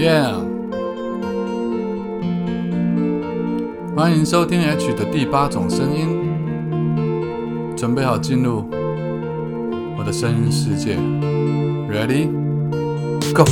[0.00, 0.32] Yeah，
[3.94, 8.64] 欢迎收听 H 的第八种声音，准备好进入
[9.98, 10.96] 我的声音世界
[11.90, 12.30] ，Ready
[13.34, 13.44] Go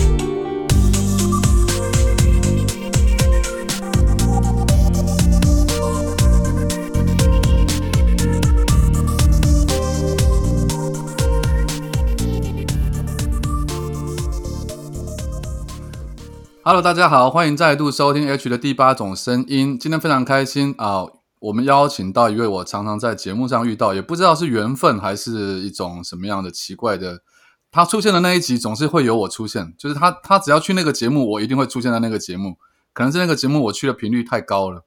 [16.68, 19.78] Hello，大家好，欢迎再度收听 H 的第八种声音。
[19.78, 21.06] 今天非常开心啊，
[21.40, 27.22] 我们邀请到一位我常常在节目上遇到，也不知道是缘分还是一种什么样的奇怪的，
[27.70, 32.58] 他出现的那一集总是会有我出现，就是他他只要去那个节目，我一定会出现在那个节目。
[32.92, 34.84] 可能是那个节目我去的频率太高了。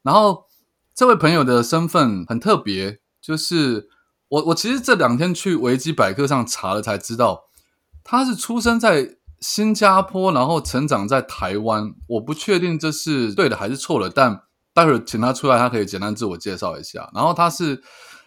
[0.00, 0.46] 然后
[0.94, 3.90] 这位朋友的身份很特别，就是
[4.28, 7.44] 我我其实这两天去维基百科上查了才知道，
[8.02, 9.17] 他是出生在。
[9.40, 14.42] 新加坡，然后成长在台湾，我不确定这是对的还是错的，但
[14.74, 17.10] 待会儿请他出来，他可以简单自我介绍一下。
[17.14, 17.82] 然后他是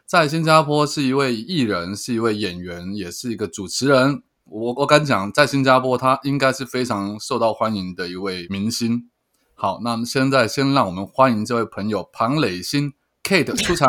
[0.06, 4.24] 在新加坡是一位艺人，是一位演员，也是一个主持人。
[4.46, 9.10] 我我敢讲，在新加坡他应该是非常受到欢迎的一位明星。
[9.54, 12.92] 好，那现在先让我们欢迎这位朋友庞磊鑫
[13.24, 13.88] Kate 出场。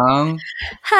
[0.83, 0.96] 嗨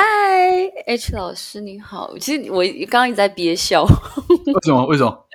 [0.87, 2.17] ，H 老师你好。
[2.19, 3.85] 其实我刚刚一直在憋笑。
[4.47, 4.87] 为什么？
[4.87, 5.27] 为什么？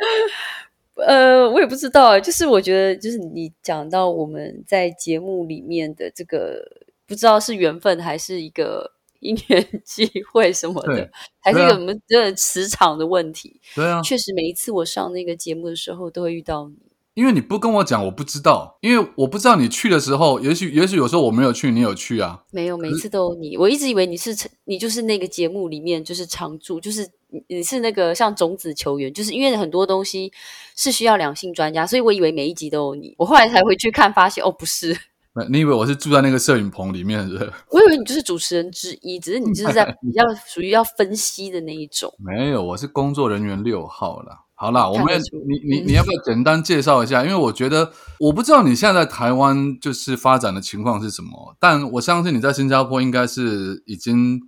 [1.08, 6.62] 呃，我也不知道，就是我觉得，就是你讲到我们在节目里面的这个，
[7.06, 8.92] 不知道是缘分还是一个
[9.22, 13.62] 因缘机会什么的，还是一个什么的磁场的问题。
[13.74, 16.87] 对啊，确实每一次我上那个节目的时候，都会遇到你。
[17.18, 18.78] 因为你不跟我讲，我不知道。
[18.80, 22.44] 因为我不知道你去的时候，也许也许有时候我没有去，你有去啊？
[22.52, 23.58] 没有，每次都有你。
[23.58, 27.10] 我一直以为你是你就是那个节目里面就是常驻，就是
[27.48, 30.32] 你是那个像种子球员，就是因为很多东西
[30.76, 33.16] 是需要两性专家，所以我以为每一集都有你。
[33.18, 34.96] 我后来才回去看，发现哦，不是。
[35.50, 37.36] 你以为我是住在那个摄影棚里面是？
[37.74, 42.14] 我以为你就是主持人之一，只是你就是在 比较属于要分析的那一种。
[42.20, 44.46] 没有，我是工作人员六号了。
[44.60, 47.24] 好啦，我们你你你要不要简单介绍一下？
[47.24, 54.42] 因为我觉得我不知道你现在在台湾就是发展的情况是什么，但我相信你在新加坡应该是已经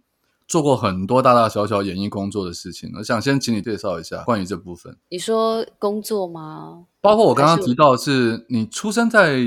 [0.47, 2.91] 做过很多大大小小演艺工作的事情。
[2.97, 4.97] 我想先请你介绍一下关于这部分。
[5.09, 6.85] 你说工作吗？
[7.01, 9.37] 包括我刚刚提到的是你出生在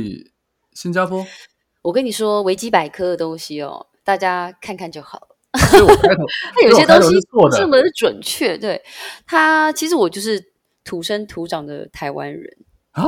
[0.73, 1.27] 新加坡。
[1.83, 5.29] 我跟你说维基百科的东西哦，大家看看就好了。
[5.59, 5.77] 它
[6.63, 7.17] 有些东西
[7.51, 8.81] 这么的准确，对
[9.27, 10.52] 它其实我就是。
[10.85, 12.57] 土生土长的台湾人
[12.91, 13.05] 啊，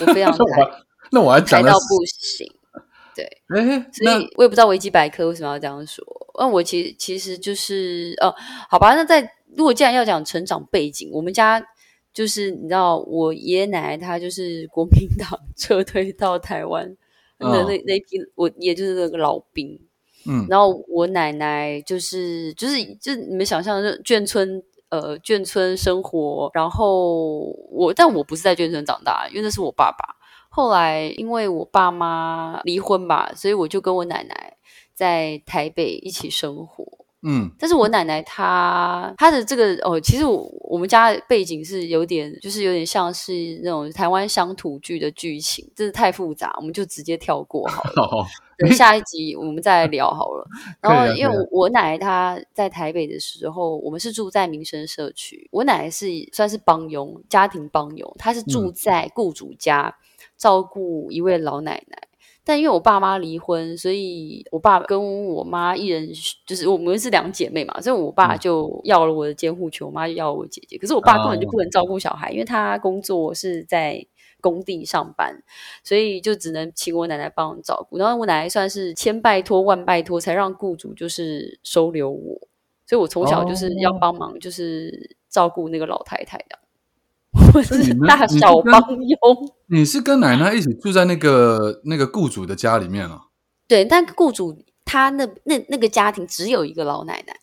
[0.00, 0.70] 我非常 台，
[1.12, 2.46] 那我还讲到不行，
[3.14, 6.04] 对，哎，所以我也不知道维基百科为什么要这样说。
[6.38, 8.34] 那我其实其实就是哦，
[8.68, 9.20] 好吧，那在
[9.56, 11.62] 如果既然要讲成长背景，我们家
[12.12, 16.96] 就是你知道，我爷爷奶奶他就是国民党 撤退到台湾
[17.38, 19.80] 那那那批，我也就是那个老兵，
[20.26, 24.62] 嗯，然后我奶奶就是就是就你们想象的眷村。
[24.90, 30.16] 呃，眷村生活，然后我，但我不是在眷村长大，因为那是我爸爸。
[30.48, 34.56] 后来因为我爸妈离婚吧，所以我就跟我奶奶
[34.92, 36.84] 在台北一起生活。
[37.22, 48.26] 嗯，但是我奶奶她她的这个哦，其实我我们家背景是有点，就是有点像是那种台湾乡土剧的剧情，真是太复杂，我们就直接跳过好了。
[48.60, 50.46] 等下一集我们再聊好了。
[50.80, 59.96] 然后因为我我奶奶她在台北的时候，我们是住在民生社区，我奶奶是算是帮佣，家庭帮佣，她是住在雇主家
[60.36, 61.98] 照顾一位老奶奶。
[62.42, 66.08] 但因为我爸妈离婚，所以我爸跟我妈一人
[66.46, 70.76] 就是我们是两姐妹嘛，所以我爸就要了我的监护权，我妈就要我姐姐。
[70.78, 74.04] 可是我爸根本就不能照顾小孩，因为他工作是在
[74.40, 75.42] 工地上班，
[75.84, 77.98] 所以就只能请我奶奶帮我照顾。
[77.98, 82.40] 然后我奶奶算是千拜托万拜托，才让雇主就是收留我，
[82.86, 86.58] 所以我从小就是要帮忙，就是照顾那个老太太的。
[87.54, 89.18] 我是大小帮佣。
[89.66, 93.26] 你是跟奶奶一起住在那个那个雇主的家里面啊？
[93.68, 97.36] 对，但雇主他那那那个家庭只有一个老奶奶，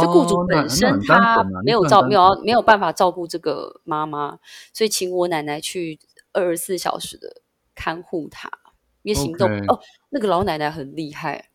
[0.00, 4.38] 就雇主本身他没有照没有没有办法照顾这个妈妈，
[4.72, 5.98] 所以请我奶奶去
[6.34, 7.28] 二十四小时的
[7.74, 8.50] 看护她，
[9.02, 11.48] 因为行动哦，那个老奶奶很厉害。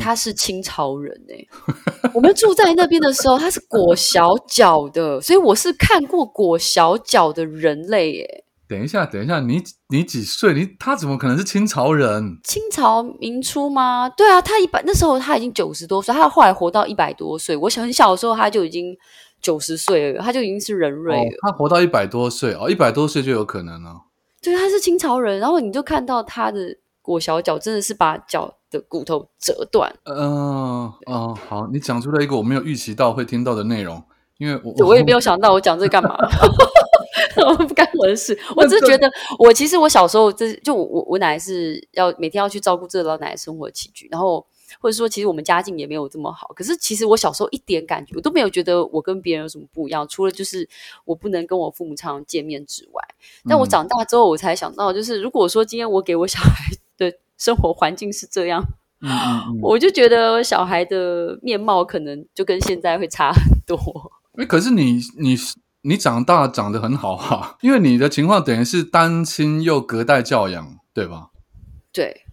[0.00, 8.44] 她是清朝人哎，我们住在那边的时候，她是裹小脚的，所以我是看过裹小脚的人类哎。
[8.68, 10.52] 等一下，等一下，你你几岁？
[10.54, 12.40] 你他怎么可能是清朝人？
[12.42, 14.08] 清朝明初吗？
[14.08, 17.54] 对啊，他一百那时候他已经九十多岁，他后来活到一百多岁。
[17.56, 18.96] 我很小的时候他就已经
[19.40, 21.36] 九十岁了，他就已经是人瑞了。
[21.42, 24.05] 他活到一百多岁哦，一百多岁就有可能了。
[24.46, 34.00] 对，他是清朝人，然后你就看到他的裹小脚真的是把脚的骨头折断，嗯哦，好，你讲出了一个我没有预期到会听到的内容，
[34.38, 36.16] 因为我我也没有想到我讲这干嘛，
[37.66, 39.10] 不干我的事，我只是觉得
[39.40, 44.46] 我其实我小时候这就我我奶奶是要每天要去照顾这老奶奶生活起居，然后。
[44.80, 46.52] 或者说，其实我们家境也没有这么好。
[46.54, 50.68] 可是，其实我小时候一点感觉，我都没有觉得我跟别人有什么不一样，除了就是
[51.04, 53.02] 我不能跟我父母常见面之外。
[53.48, 58.62] 但我长大之后，我才想到，就是如果说今天我给我小孩的生活环境是这样，
[59.62, 64.12] 我就觉得小孩的面貌可能就跟现在会差很多。
[64.34, 65.36] 哎，可是你你
[65.82, 71.30] 你长大长得很好哈，因为你的情况等于是单亲又隔代教养，对吧？
[71.92, 72.25] 对。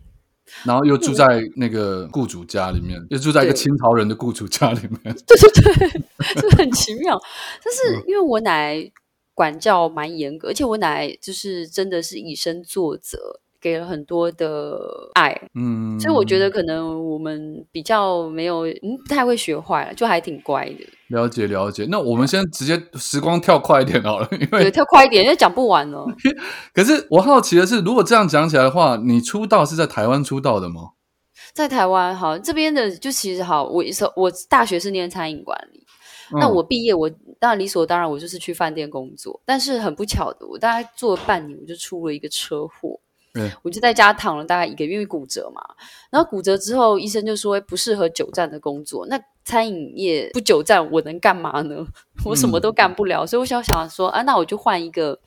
[0.65, 6.01] 然后又住在那个雇主家里面，又住在一个清朝人的雇主家里面，对对对，
[6.41, 7.19] 就很奇妙。
[7.63, 8.91] 但是因为我奶
[9.33, 13.39] 管教蛮严格，而且我奶就是真的是以身作则。
[13.63, 14.77] 给了很多的
[15.13, 20.85] 爱，嗯，所以我觉得可能我们比较没有，嗯，不太会学坏了，就还挺乖的。
[21.13, 26.05] 了解了解，那我们先直接时光跳快一点好了，因为跳快一点，因为讲不完了。
[26.73, 30.89] 可是我好奇的是，如果这样讲起来的话，你出道是在台湾出道的吗？
[31.53, 33.83] 在台湾，好，这边的就其实好，我
[34.15, 35.85] 我大学是念餐饮管理，
[36.39, 37.07] 那我毕业，我
[37.39, 39.39] 当然理所当然，我就是去饭店工作。
[39.45, 42.99] 但是很不巧的，我大概做了半年，我就出了一个车祸。
[43.63, 45.61] 我就在家躺了大概一个月，因为骨折嘛。
[46.11, 49.07] 然后骨折之后，医生就说不适合久站的工作。
[49.07, 51.85] 那餐饮业不久站，我能干嘛呢？
[52.25, 53.25] 我什么都干不了。
[53.25, 55.19] 所以我想想说，啊，那我就换一个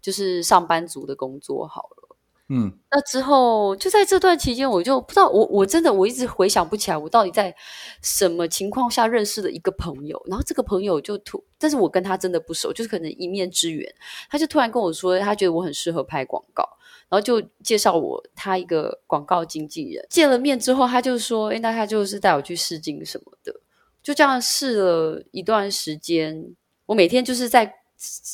[0.00, 2.16] 就是上班族的工作好了。
[2.52, 7.54] 嗯，那之后就在这段期间，我就不知道我我真的我一直回想不起来，我到底在
[8.02, 10.20] 什么情况下认识的一个朋友。
[10.26, 13.94] 然后这个朋友就突，但是我跟他真的不熟，就是可能一面之缘。
[14.28, 16.68] 他就突然跟我说，他觉得我很适合拍广告。
[17.10, 23.52] 然后就介绍我他一个广告经纪人，见了面之后，他就说：“哎，那他就是带我去试镜什么的。”
[24.00, 26.54] 就这样试了一段时间。
[26.86, 27.74] 我每天就是在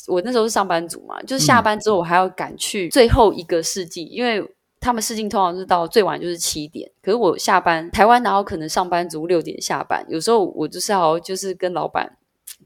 [0.07, 4.47] 我那时候是上班族嘛，就是下班之后我还要赶去最后一个试镜，因为
[4.79, 10.05] 他们试镜通常是到最晚就是七点，可是我下班台湾哪有可能上班族六点下班？
[10.07, 12.15] 有时候我就是要就是跟老板，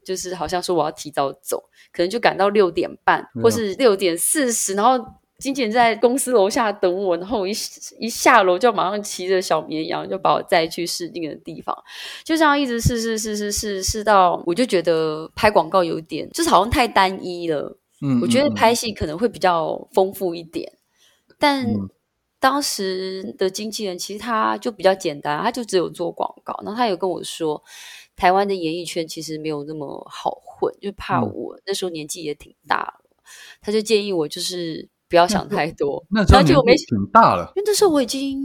[0.04, 5.02] 就是好像说我要提早走，可能就赶到六点半或是六点四十，然后。
[5.42, 7.50] 经纪人在公司楼下等我，然后我一
[7.98, 11.76] 一下楼就马上骑着小绵羊就把我载去试镜的地方，
[12.22, 17.76] 就这样一直试试试试试试到，我就觉得拍广告有点就是好像太单一了。
[18.00, 20.72] 嗯，我觉得拍戏可能会比较丰富一点。
[21.38, 21.66] 但
[22.38, 26.56] 当时的经纪人其实他就比较简单，他就只有做广告。
[26.64, 27.60] 然后他有跟我说，
[28.14, 32.94] 台湾的演艺圈其实没有那么好混，就怕我那时候年纪也挺大了，
[33.60, 34.88] 他就建议我就是。
[35.12, 38.40] 不要想太多，那时候年纪挺大了，因为那时候我已经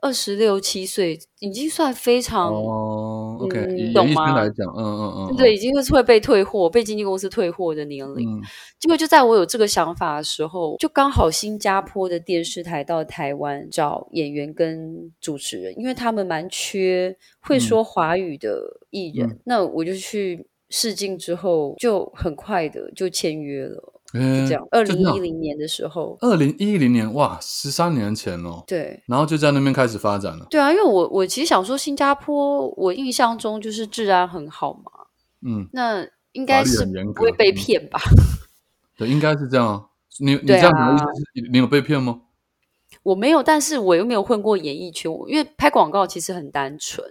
[0.00, 8.40] 二十六七岁，已经算非常哦，OK，以懂吗来讲，嗯嗯嗯，对，已经是会被退货、被经纪公司退货的年龄。
[8.78, 18.58] 结果就在我有这个想法的时候，就刚好新加坡的电视台到台湾找演员跟主持人，因为他们蛮缺会说华语的
[18.88, 19.38] 艺人。
[19.44, 23.99] 那我就去试镜之后，就很快的就签约了。
[24.12, 28.64] 就这样，二零一零年的时候，二零一零年哇，十三年前哦。
[28.66, 30.46] 对，然后就在那边开始发展了。
[30.50, 34.90] 对啊，因为我我其实想说，新加坡我印象中就是治安很好嘛。
[35.46, 38.00] 嗯，那应该是不会被骗吧？
[38.96, 39.88] 对，应该是这样。
[40.18, 41.04] 你你这样的意思
[41.36, 42.22] 是，你有被骗吗？
[43.04, 45.08] 我没有，但是我又没有混过演艺圈。
[45.28, 47.06] 因为拍广告其实很单纯，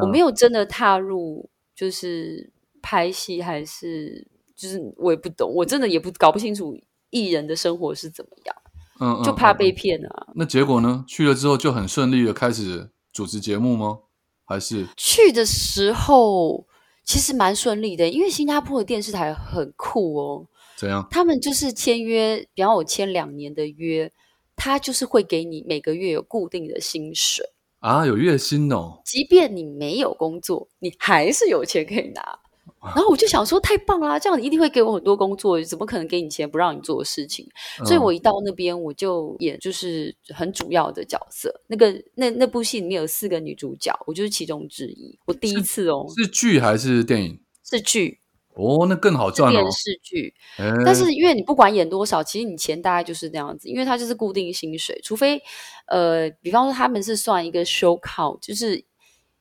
[0.00, 2.50] 我没有真的踏入就是
[2.80, 4.26] 拍戏还是。
[4.58, 6.76] 就是我也不懂，我真的也不搞不清楚
[7.10, 8.56] 艺人的生活是怎么样，
[8.98, 10.26] 嗯，就怕被骗啊。
[10.34, 11.04] 那结果呢？
[11.06, 14.00] 去了之后就很顺利的开始主持节目吗？
[14.44, 16.66] 还是去的时候
[17.04, 20.46] 其实蛮顺利的，因为新加坡的电视台很酷哦。
[20.76, 21.06] 怎样？
[21.08, 24.10] 他们就是签约，比方我签两年的约，
[24.56, 27.44] 他就是会给你每个月有固定的薪水
[27.78, 29.00] 啊，有月薪哦。
[29.04, 32.40] 即便你没有工作，你还是有钱可以拿。
[32.80, 34.16] 然后我就想说，太棒啦！
[34.18, 37.44] 这样你一定会给我很多工作，怎么可能给你钱不让你做的事情？
[37.84, 41.52] 所以我一到那边，我就演就是很主要的角色。
[41.66, 45.18] 那个那那部戏里面有四个女主角，我就是其中之一。
[45.26, 47.40] 我第一次哦，是剧还是电影？
[47.68, 48.20] 是剧
[48.54, 49.60] 哦，那更好赚哦。
[49.60, 50.32] 电视剧，
[50.84, 55.42] 但是因为你不管演多少，其实你钱大概就是那样子，因为它就是固定薪水，除非
[55.88, 58.84] 呃，比方说他们是算一个 show count，就是。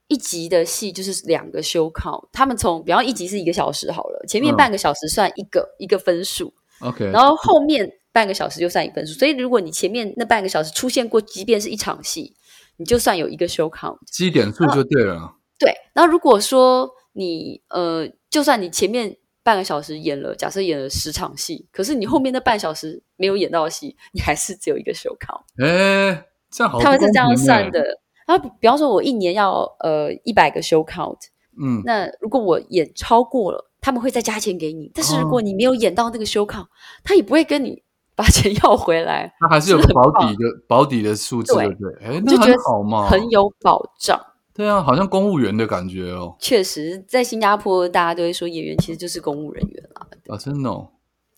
[0.07, 9.13] 一集的戏就是两个修考，他们从比方一集是一个小时好了，前面半个小时算一个一个分数，OK，然后后面半个小时就算一分数。
[9.19, 12.33] 所以如果你前面那半个小时出现过，即便是一场戏，
[12.77, 15.35] 你就算有一个 show count，积点数就对了。
[15.59, 15.73] 对。
[15.93, 25.41] 然后如果说你呃，就算你前面半个小时演了，假设演了十场戏，可是你后面那半小时没有演到戏，你还是只有一个 show count。
[25.61, 27.83] 哎，这样好，他们是这样算的。
[28.27, 31.17] 然后比方说，我一年要呃一百个 show count，
[31.59, 34.91] 嗯，那如果我演超过了，他们会再加钱给你。
[34.93, 36.67] 但是如果你没有演到那个 show count，
[37.03, 37.81] 他也不会跟你
[38.15, 39.33] 把钱要回来。
[39.39, 41.93] 他还是有个保底的保底的数字，对不对？
[42.03, 44.19] 哎，那很好嘛，很有保障。
[44.53, 46.35] 对啊，好像公务员的感觉哦。
[46.39, 50.07] 确实，在新加坡，大家都会说演员其实就是公务人员啦。
[50.27, 50.89] 啊，真的，哦，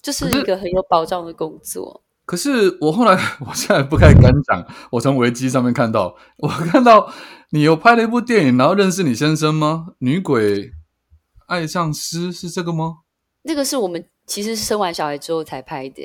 [0.01, 2.01] 就是一个很有保障的工作。
[2.29, 4.63] 可是我后来， 我现在不太敢讲。
[4.91, 7.11] 我从维基上面看到，我看到
[7.49, 9.87] 你有拍了一部电影，然后认识你先生吗？
[9.97, 10.69] 女鬼
[11.47, 12.97] 爱上诗是这个吗？
[13.41, 16.03] 那个是我们其实是生完小孩之后才拍的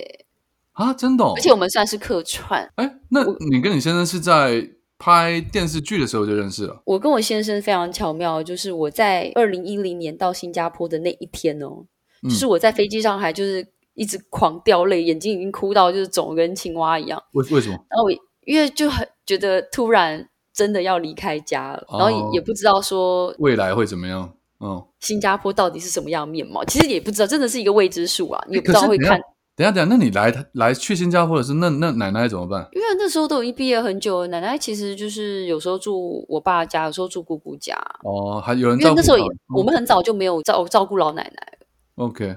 [0.72, 1.22] 啊，真的。
[1.22, 2.66] 哦而且我们算是客串。
[2.76, 4.70] 哎，那你跟你先生是在？
[4.96, 6.80] 拍电视剧的时候就认识了。
[6.86, 11.84] 我跟我先生非常巧妙，就是我在二零一零年到新加坡的那一天哦，
[12.22, 17.22] 就是我在飞机上还就是一直狂掉泪，眼睛已经哭到就是肿跟青蛙一样。
[17.32, 17.76] 为为什么？
[17.88, 18.10] 然后我
[18.46, 24.32] 因为就很觉得突然真的要离开家了，然后也也不知道说未来会怎么样。
[24.60, 26.64] 嗯，新加坡到底是什么样面貌？
[26.64, 29.20] 其实也不知道，真的是一个未知数啊，你也不知道会看。
[29.56, 32.66] 等下，等下，那你来来去新加坡的是那那奶奶怎么办？
[32.72, 37.76] 因为那时候都已经毕业很久了，奶奶其实就是有时候住我爸家，有时候住姑姑家。
[38.04, 39.18] 哦，还有人因为那时候
[39.54, 41.58] 我们很早就没有照照顾老奶奶
[41.96, 42.36] OK，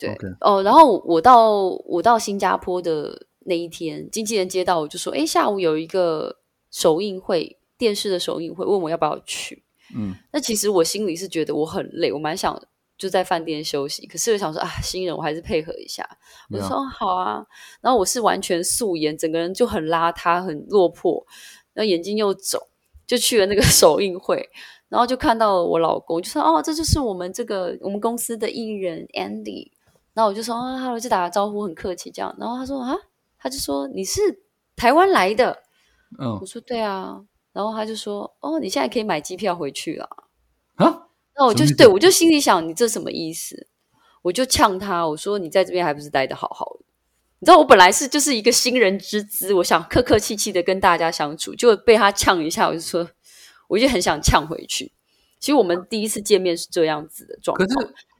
[0.00, 6.38] 对，哦，然后我到我到新加坡的那一天，经纪人接到我就说：“哎，下午有一个
[6.70, 9.62] 首映会，电视的首映会，问我要不要去。”
[9.94, 12.60] 嗯，那其实我心里是觉得我很累，我蛮想。
[12.98, 16.06] 就在饭店休息，可是我想说啊，新人我还是配合一下。
[16.50, 17.42] 我说好啊，
[17.80, 21.24] 然后我是完全素颜，整个人就很邋遢、很落魄，
[21.72, 22.60] 然后眼睛又肿，
[23.06, 24.46] 就去了那个 首映会，
[24.90, 29.70] 然后就看到我老公，就说哦，这就是我们这个我们公司的艺人 Andy。
[30.12, 32.34] 然后我就说啊，Hello，就打个招呼，很客气这样。
[32.38, 32.94] 然后他说啊，
[33.38, 34.20] 他就说你是
[34.76, 35.62] 台湾来的，
[36.18, 37.20] 嗯，我说对啊。
[37.52, 40.08] 然后他就说哦，你现在可以买机票回去了
[40.76, 41.06] 啊。
[41.36, 43.66] 那我就对我就心里想，你这什么意思？
[44.22, 46.84] 我就呛他，我说你在这边还不是待的好好的？
[47.38, 53.08] 你知道我本来是就是一个新人之姿，我想客客气气的跟大家相处，就被他呛一下，我就说，
[53.68, 54.92] 我就很想呛回去。
[55.38, 57.66] 其实我们第一次见面是这样子的状况。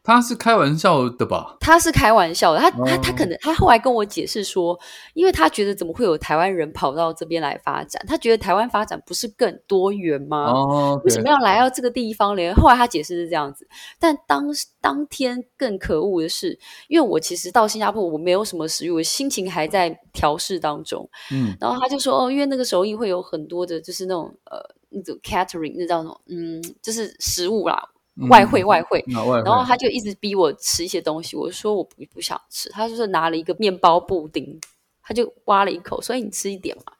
[0.02, 1.56] 他是开玩笑的吧？
[1.60, 4.78] 他是开玩笑的，他他他可能他后来跟我解释说，
[5.14, 8.02] 因为他觉得怎么会有台湾人跑到这边来发展？
[8.08, 10.50] 他觉得台湾发展不是更多元吗？
[10.50, 12.52] 哦，为什么要来到这个地方呢？
[12.54, 14.46] 后来他解释是这样子，但当
[14.80, 21.08] 当天更可恶的是，因为我其实到新加坡我没有什么食欲，我心情还在调试当中。
[21.30, 26.20] 嗯，然后他就说哦，因为那个首映会有很多的，就是那种呃那种 catering 那叫什么？
[26.28, 27.90] 嗯，就是食物啦。
[28.28, 29.04] 外汇外汇，
[29.44, 34.60] 然后他就一直逼我吃一些东西，我说我不不想吃，他就是拿了一个面包布丁，
[35.02, 36.92] 他就挖了一口，所以你吃一点嘛，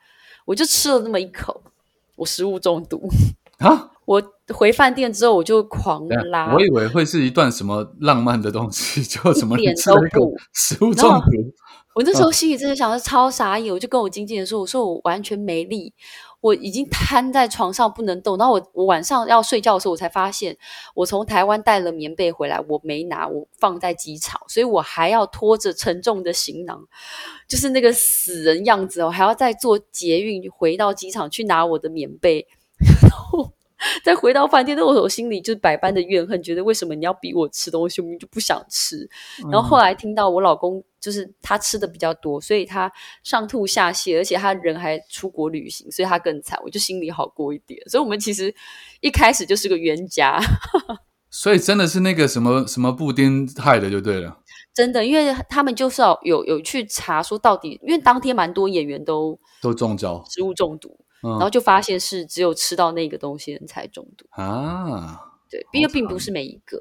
[0.45, 1.63] 我就吃了那么一口，
[2.17, 3.09] 我食物中毒。
[3.59, 3.91] 啊！
[4.07, 4.21] 我
[4.53, 10.37] 回饭店之后我就狂拉，我以为会是一段什么浪漫的东西，就什么点都不。
[10.53, 11.31] 食物中毒。
[11.95, 15.93] 我那时候心里真的想，是超傻眼，我就跟我经纪人说，我说我完全没力。
[16.41, 20.57] 我已经瘫在床上不能动，然后我我晚上要睡觉的时候，我才发现
[20.95, 26.83] 我从台湾带了棉被回来，我没拿，我放在机场，所以我还要拖着沉重的行囊，
[27.49, 32.47] 就是那个死人样子我还要再坐捷运回到机场去拿我的棉被，
[33.03, 33.53] 然后。
[34.05, 39.09] 再回到饭店，那我我心里就是百般的怨恨，觉得为什么你要逼我吃东西，我明明就不想吃。
[39.51, 42.93] 然后后来听到我老公就是他吃的比较多，所以他
[43.25, 47.81] 上吐下泻，而且他人还出国旅行，所以他更惨，我就心里好过一点。
[47.89, 48.55] 所以我们其实
[49.01, 50.39] 一开始就是个冤家。
[51.31, 54.39] 所以真的是那个什么什么布丁害的就对了。
[54.75, 60.99] 真的，因为他们就是要有有去查说到底，因为当天蛮多演员都都中招，食物中毒。
[61.23, 66.79] 然后就发现是只有吃到那个东西人才中毒啊，对，因为并不是每一个。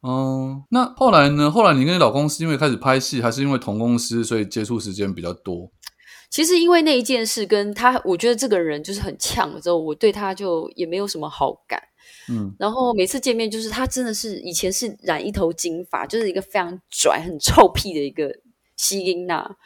[0.00, 1.50] 哦，那后来呢？
[1.50, 5.70] 后来你跟你老公是因为开始拍戏，还是因为同公司，所以接触时间比较多？
[6.30, 11.82] 其实因为那一件事，跟他，我觉得这个人就是很呛了之后，我对他就也没有什么好感。
[12.30, 18.30] 嗯，然后每次见面，就是他真的是以前是染一头金发，就是一个非常拽、很臭屁的一个
[18.76, 19.56] 西音娜，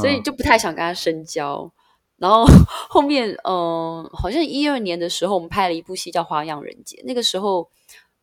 [0.00, 1.72] 所以就不太想跟他深交。
[2.18, 2.44] 然后
[2.90, 7.00] 后面，嗯，好像一二年的时候，我们拍了一部戏叫《花样人间》。
[7.06, 7.66] 那个时候，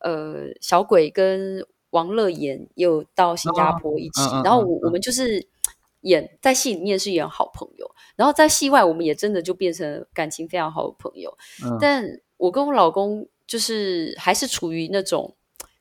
[0.00, 5.46] 呃，小鬼跟王乐妍有到新加坡一起，然后我我们就是
[6.02, 11.36] 演在戏里面是演好朋友，然后在戏外我们也真的就变成感情非常好的朋友。
[11.64, 12.04] 嗯但
[12.36, 15.34] 我跟我老公就是还是处于那种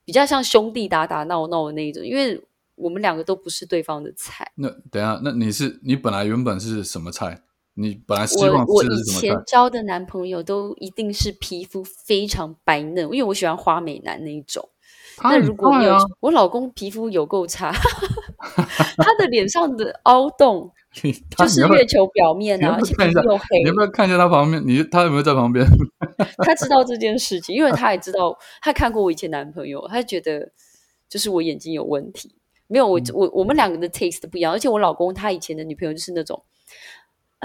[0.05, 2.41] 比较像兄弟打打闹闹的那一种，因为
[2.75, 4.51] 我们两个都不是对方的菜。
[4.55, 7.43] 那等下，那你是你本来原本是什么菜？
[7.77, 9.03] 你本来希我望我以？
[9.03, 14.67] 前交的男朋友都一定是皮肤非常白嫩，因为我喜欢花美男那一种。
[15.23, 17.71] 那如果有、啊，我老公皮肤有够差，
[18.97, 20.71] 他的脸上的凹洞
[21.37, 22.93] 就是月球表面啊，而且
[23.23, 23.73] 又黑你要。
[23.73, 24.61] 不要看一下他旁边？
[24.65, 25.65] 你他有没有在旁边？
[26.43, 30.51] 他知道这件事情，因为他也知道，他看过我以前男朋友，他觉得
[31.09, 32.35] 就是我眼睛有问题。
[32.67, 36.43] 没有我我我们两个的 taste 不一样，而且我老公他以前的女朋友就是那种，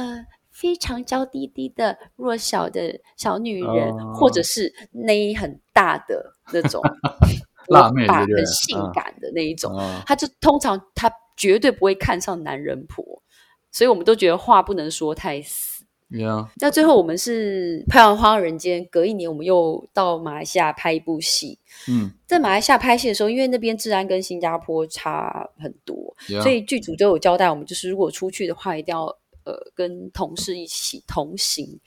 [0.03, 6.83] 呃，非常娇滴滴的弱小的小女人，哦或者是内很大的那种
[7.69, 9.75] 辣妹很性嗯感的那一种。
[9.77, 13.23] 啊，他就通常她绝对不会看上男人婆，
[13.71, 15.85] 所以我们都觉得话不能说太死。
[16.11, 21.59] 呀，那最后我们是拍完《花样人间》，隔一年我们又到马来西亚拍一部戏。
[21.89, 31.81] 嗯，在马来西亚拍戏的时候，因为那边治安跟新加坡差很多，呀所以剧组都有交代我们，就是如果出去的话，一定要呃跟同事一起同行，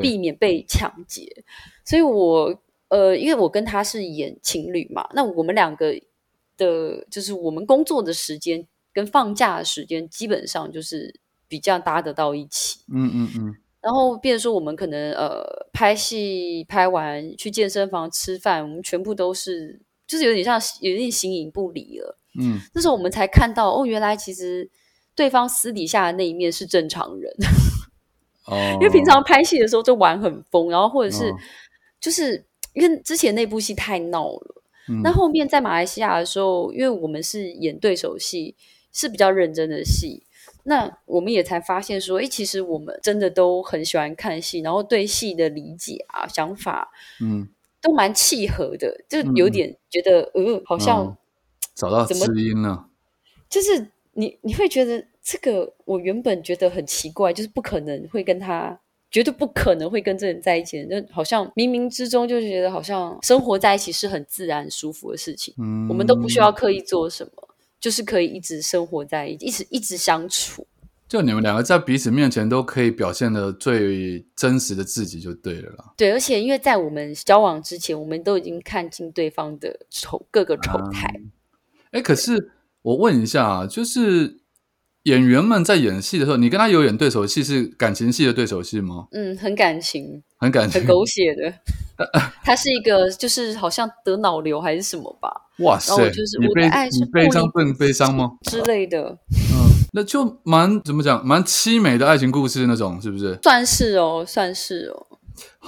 [0.00, 1.44] 避免被抢劫。
[1.84, 5.94] 所以我呃，因为我跟他是演情侣嘛，那我们两个
[6.56, 11.14] 的，就是我们工作的时间跟放假的时间，基本上就是
[11.46, 12.80] 比较搭得到一起。
[12.92, 22.18] 嗯嗯嗯，然后，变成说我们可能呃拍戏拍完去健身房吃饭，我们全部都是就是有点像有点形影不离了。
[22.40, 24.68] 嗯，那时候我们才看到哦，原来其实
[25.20, 27.30] 对方私底下的那一面是正常人，
[28.46, 31.36] 哦， 因为平常拍戏的时候就玩很疯，然后或者是、哦
[32.00, 35.02] 就是因为之前那部戏太闹了，嗯。
[35.02, 38.54] 那后面在马来西亚的时候，因为我们是演对手戏，
[38.90, 40.22] 是比较认真的戏。
[40.62, 46.90] 那我们也才发现说，哎，其实我们真的都很喜欢看戏，然后对戏的理解啊、想法
[47.20, 47.46] 嗯，
[47.82, 51.16] 都蛮契合的，就有点觉得，呃，好像哦
[51.74, 52.86] 找到怎么知音了，
[53.50, 58.80] 就是你你会觉得这个我原本觉得很奇怪，就是不可能会跟他，
[59.10, 70.66] 绝对不可能会跟这人在一起的，就好像冥冥之中就是觉得好像生活在一起是很自然舒服的事情，嗯，我们都不需要刻意做什么，就是可以一直生活在一起，一直一直相处。
[71.08, 75.92] 就你们两个在彼此面前都可以表现的最真实的自己就对了啦。
[75.96, 81.12] 对，而且因为在我们交往之前，我们都已经看尽对方的丑各个丑态。
[81.90, 82.52] 哎，可是
[82.82, 84.39] 我问一下啊，就是
[85.04, 89.06] 演员们在演戏的时候，你跟他有演对手戏是感情戏的对手戏吗？
[89.12, 91.52] 嗯，很感情，很感情很，狗血的。
[92.44, 96.38] 他是一个，就是好像得脑瘤还是什么吧哇塞然后就是！
[96.48, 98.30] 我的爱是你悲伤更悲伤吗？
[98.50, 99.18] 之类的，
[99.52, 103.38] 嗯，那就蛮怎么讲，蛮凄美的爱情故事那种，是不是？
[103.42, 105.09] 算是哦，算是哦。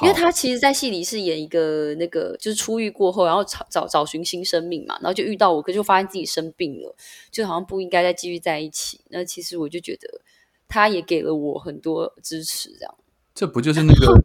[0.01, 6.97] 因为他其实，在戏里是演一个那个，就是出狱过后，然后找找找寻新生命嘛，然后就遇到我，可就发现自己生病了，
[7.31, 9.03] 就好像不应该再继续在一起。
[9.11, 10.23] 那其实我就觉得，
[10.67, 12.95] 他也给了我很多支持，这样
[13.35, 14.23] 这不就是那好个，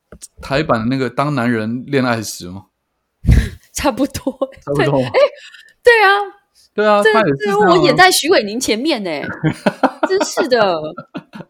[0.40, 2.66] 台版的那个《当男人恋爱时》吗？
[3.74, 4.32] 差不多。
[4.64, 5.02] 差不多。
[5.82, 6.18] 对啊，
[6.74, 9.10] 对啊，这他也是我演在徐伟宁前面呢，
[10.08, 10.80] 真是的。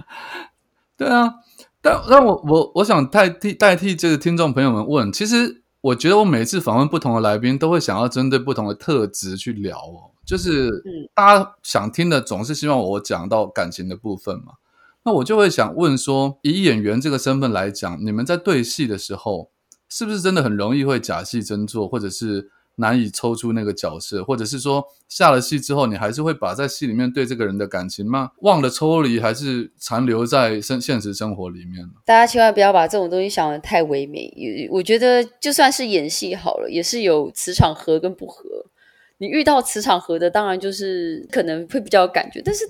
[0.96, 1.34] 对啊，
[1.82, 10.12] 但但我我我想代替代替这个听众朋友们问，其实我觉得我每次访问不同的来宾，都会想要针对不同的特质去聊哦。
[10.26, 14.54] 就是嗯大家想听的，总是希望我讲到感情的部分嘛。
[15.02, 19.50] 那我就会想问说，以演员这个身份来讲，你们在对戏的时候，
[19.88, 31.92] 是不是真的很容易会假戏真做，或者是难以抽出那个角色，或者是说下了戏之后，你还是会把在戏里面对这个人的感情吗忘了抽离，还是残留在现现实生活里面呢？
[32.04, 34.32] 大家千万不要把这种东西想的太唯美。
[34.36, 38.44] 也我觉得，就算是演戏好了，也是有磁场合跟不合。
[39.18, 42.64] 你遇到磁场合的，当然就是可能会比较有感觉，但是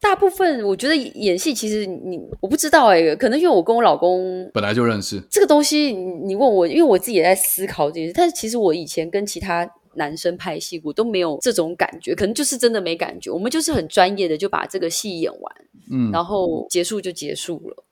[0.00, 13.30] 大部分我觉得演戏其实你我不知道哎、可能因为我跟我老公本来就认识，这个东西，你你问我，因为我自己也在思考这件事，但是其实我以前跟其他男生拍戏，我都没有这种感觉，可能就是真的没感觉。
[13.30, 15.54] 我们就是很专业的就把这个戏演完，
[15.92, 17.84] 嗯，然后结束就结束了。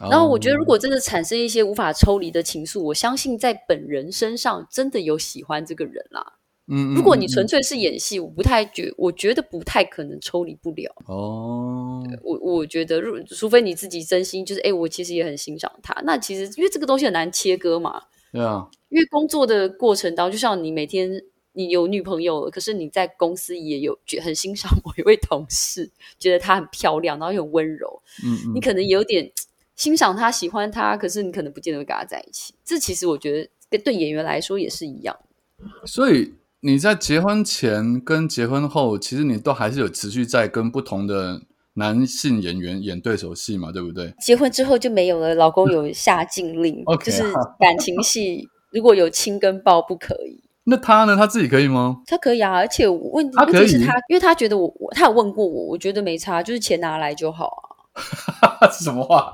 [0.00, 6.24] 然然后我觉得，如果真的产生一些无法抽离的情愫，我相信在本人身上真的有喜欢这个人啦。
[6.24, 6.39] 嗯，
[6.70, 10.90] 嗯如果你嗯纯粹是演戏，我不太觉，我觉得不太可能抽离不了。
[11.06, 15.92] 哦，我我觉得，如除非你自己真心就是，哎，我其实也很欣赏他。
[16.04, 29.32] 那其实因为这个东西很难切割嘛，对啊，因为工作的过程当中，就像你每天你有女朋友了，可是你在公司也有觉很欣赏某一位同事，觉得她很漂亮，然后又很温柔，嗯嗯，你可能有点
[29.74, 32.54] 欣赏她、喜欢她，可是你可能不见得会跟她在一起。
[32.64, 35.18] 这其实我觉得跟对演员来说也是一样。
[35.84, 41.40] 所以你在结婚前跟结婚后，其实你都还是有持续在跟不同的
[41.74, 44.14] 男性演员演对手戏嘛，对不对？
[44.20, 47.22] 结婚之后就没有了，老公有下禁令 就是
[47.58, 50.42] 感情戏如果有亲跟抱不可以。
[50.64, 51.16] 那他呢？
[51.16, 52.02] 他自己可以吗？
[52.06, 57.50] 他可以啊，而且问他可以问题是他，因为他觉得我，我他有问过我，我觉得没差，就是钱拿来就好
[58.42, 59.32] 啊， 什么话？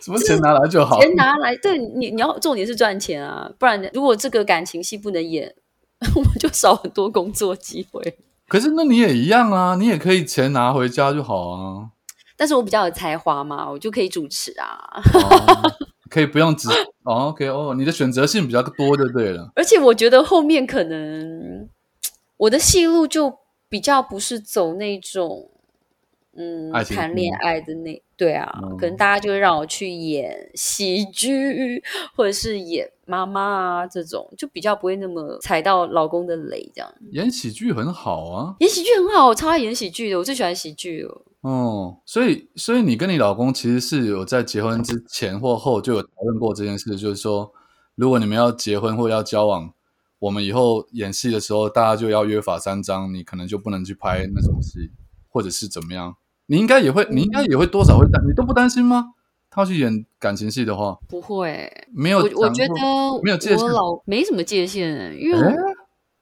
[0.00, 1.00] 什么钱拿来就好？
[1.00, 5.52] 钱拿来，对你你要重点是赚钱啊，不然如果这个感情戏不能演，
[6.14, 8.18] 我就少很多工作机会。
[8.48, 11.90] 可是那你也一样啊，你也可以钱拿回家就好啊。
[12.36, 14.78] 但是我比较有才华嘛，我就可以主持啊，
[15.14, 15.72] 哦、
[16.10, 16.68] 可以不用只
[17.04, 19.50] 哦，OK 哦，你的选择性比较多就对了。
[19.56, 21.68] 而且我觉得后面可能
[22.36, 25.50] 我的戏路就比较不是走那种
[26.36, 31.82] 嗯谈恋爱的那对啊，嗯可能大家就会让我去演喜剧
[32.14, 36.92] 或者是演妈妈啊这种，就比较不会那么踩到老公的雷这样。
[37.12, 41.22] 演喜剧很好啊，演喜剧很好，我超爱演喜剧的，我最喜欢喜剧了。
[41.40, 47.52] 哦，所以所以你跟你老公其实是有在结婚之前或后就有讨论过这件事，就是说，
[47.94, 49.72] 如果你们要结婚或要交往，
[50.18, 54.90] 我们以后演戏的时候，大家就要约法三章，你可能就不能去拍那种戏，
[55.28, 56.16] 或者是怎么样？
[56.46, 59.14] 你应该也会，你应该也会多少会担，你都不担心吗？
[59.56, 62.74] 他要去演感情戏的话，不会，没有我我觉得
[63.22, 65.56] 没有界限我老没什么界限，因为诶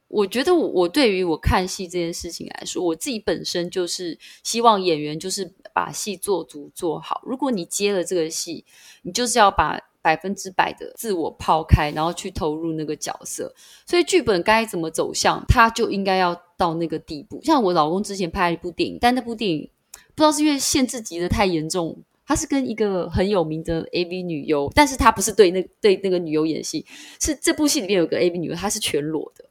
[0.07, 7.21] 我觉得我我对于我看戏这件事情来说，我自己本身就是希望演员就是把戏做足做好。
[7.25, 8.63] 如果你接了这个戏，
[9.01, 13.53] 你就是要把百分之百的自我抛开，然后去投入那个角色。
[13.85, 17.41] 所以剧本该怎么走向，他就应该要到那个地步。
[17.43, 19.69] 像我老公之前拍了一部电影，但那部电影
[20.15, 21.97] 不知道是因为限制级的太严重。
[22.25, 26.85] 他是跟一个很有名的 AV 女优，但是他不是对那对那个女优演戏，
[27.19, 29.45] 是这部戏里面有个 AV 女优，她是全裸的，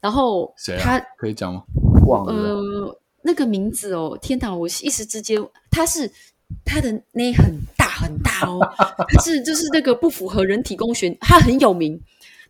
[0.00, 1.62] 然后谁啊她可以讲吗？
[2.06, 4.58] 忘了，呃，那个名字哦，天堂！
[4.58, 6.10] 我一时之间，她是
[6.64, 8.60] 她的那很大很大哦，
[9.08, 12.00] 他是就是那个不符合人体工学，她很有名，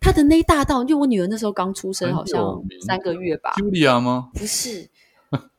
[0.00, 4.30] 她的那大到，因为我女儿那时候刚出生，好像三个月吧，Julia 吗？
[4.34, 4.88] 不是，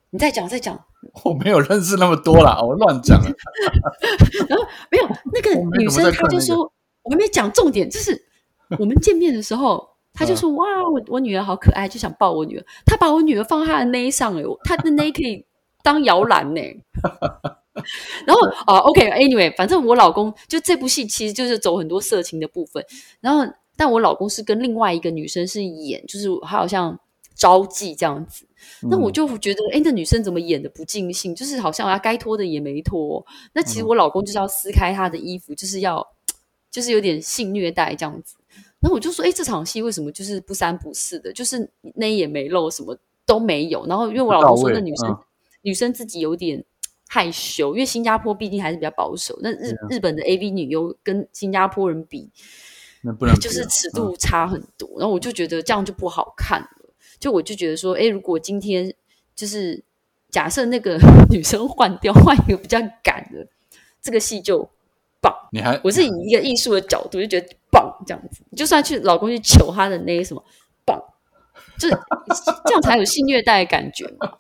[0.10, 0.82] 你再讲再讲，
[1.24, 3.30] 我没有认识那么多啦，我乱讲了。
[4.92, 6.72] 没有那个 女生，她就说，
[7.04, 8.20] 我还没讲重点，就是
[8.80, 9.96] 我们见面的时候。
[10.18, 12.66] 她就说：“哇，我我女儿好可爱，就想抱我女儿。
[12.86, 15.46] 她把我女儿放在她的内上，哎，她的内可以
[15.84, 16.62] 当摇篮呢。
[18.26, 22.82] 然后啊，OK，Anyway，、反正我老公就这部戏其实就是走很多色情的部分。
[23.20, 23.44] 然后，
[23.76, 26.98] 但我老公是跟另外一个女生是演，就是他好像
[27.36, 28.46] 招妓这样子。
[28.82, 31.36] 那我嗯就觉得，哎、那女生怎么演的不尽兴？
[31.36, 33.24] 就是好像她该脱的也没脱。
[33.54, 36.06] 那其实我老公就是要撕开她的衣服，就是要
[36.72, 38.36] 就是有点性虐待这样子。
[38.80, 43.86] 然后我就说，哎，这场戏为什么就是不三不四的，就是内也没露，什么都没有。
[43.86, 45.18] 然后因为我老公说，那女生、嗯
[45.62, 46.64] 女生自己有点
[47.10, 49.36] 害羞，因为新加坡毕竟还是比较保守。
[49.42, 52.30] 那日、啊日本的 AV 女优跟新加坡人比，
[53.02, 54.88] 那不能啊就是尺度差很多。
[55.00, 56.85] 然后我就觉得这样就不好看了。
[57.26, 58.94] 就我就觉得说，哎，如果今天
[59.36, 59.84] 就是
[60.30, 60.96] 假设那个
[61.32, 63.48] 女生换掉，换一个比较赶的，
[64.00, 64.70] 这个戏就
[65.20, 65.34] 棒。
[65.52, 70.44] 你还我是以一个艺术的角度就觉得棒，这样子，就算去老公去求他的那个什么
[70.86, 71.02] 棒，
[71.80, 71.98] 就是
[72.68, 74.32] 这样才有性虐待的感觉嘛。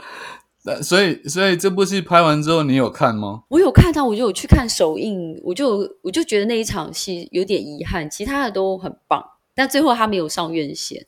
[0.66, 3.44] 那所以所以这部戏拍完之后，你有看吗？
[3.48, 11.06] 我有看到，我就有去看首映，我就我就觉得那一场戏有点遗憾，其他的都很棒，但最后他没有上院线。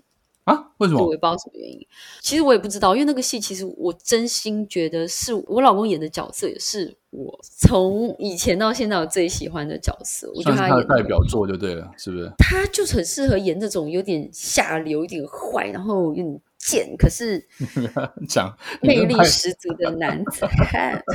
[0.51, 0.65] 啊？
[0.79, 1.05] 为什么？
[1.07, 1.87] 我也不知道什么原因。
[2.21, 10.31] 其实我也不知道，因为那个戏，其实我真心觉得是我老公演的角色，也是我从以前到现在我最喜欢的角色。
[10.35, 12.31] 我觉得他演代表作就对了，是不是？
[12.39, 17.47] 他就很适合演这种有点下流、有点坏，然后有点贱，可是
[18.29, 21.03] 讲魅力十足的男子汉。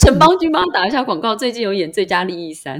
[0.00, 2.76] 陈邦君帮他打一下广告，最近有演《最佳利益三》。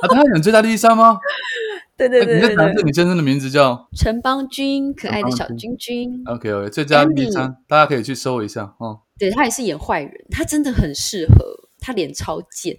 [0.00, 1.18] 啊，他演最佳利益三吗？
[2.08, 6.22] 对对对你在对对对，讲你真正的名字叫陈邦君，可爱的小君君。
[6.26, 9.00] OK OK，最佳利益三，大家可以去搜一下哦。
[9.18, 12.78] 对他也是演坏人，他真的很适合，他脸超贱。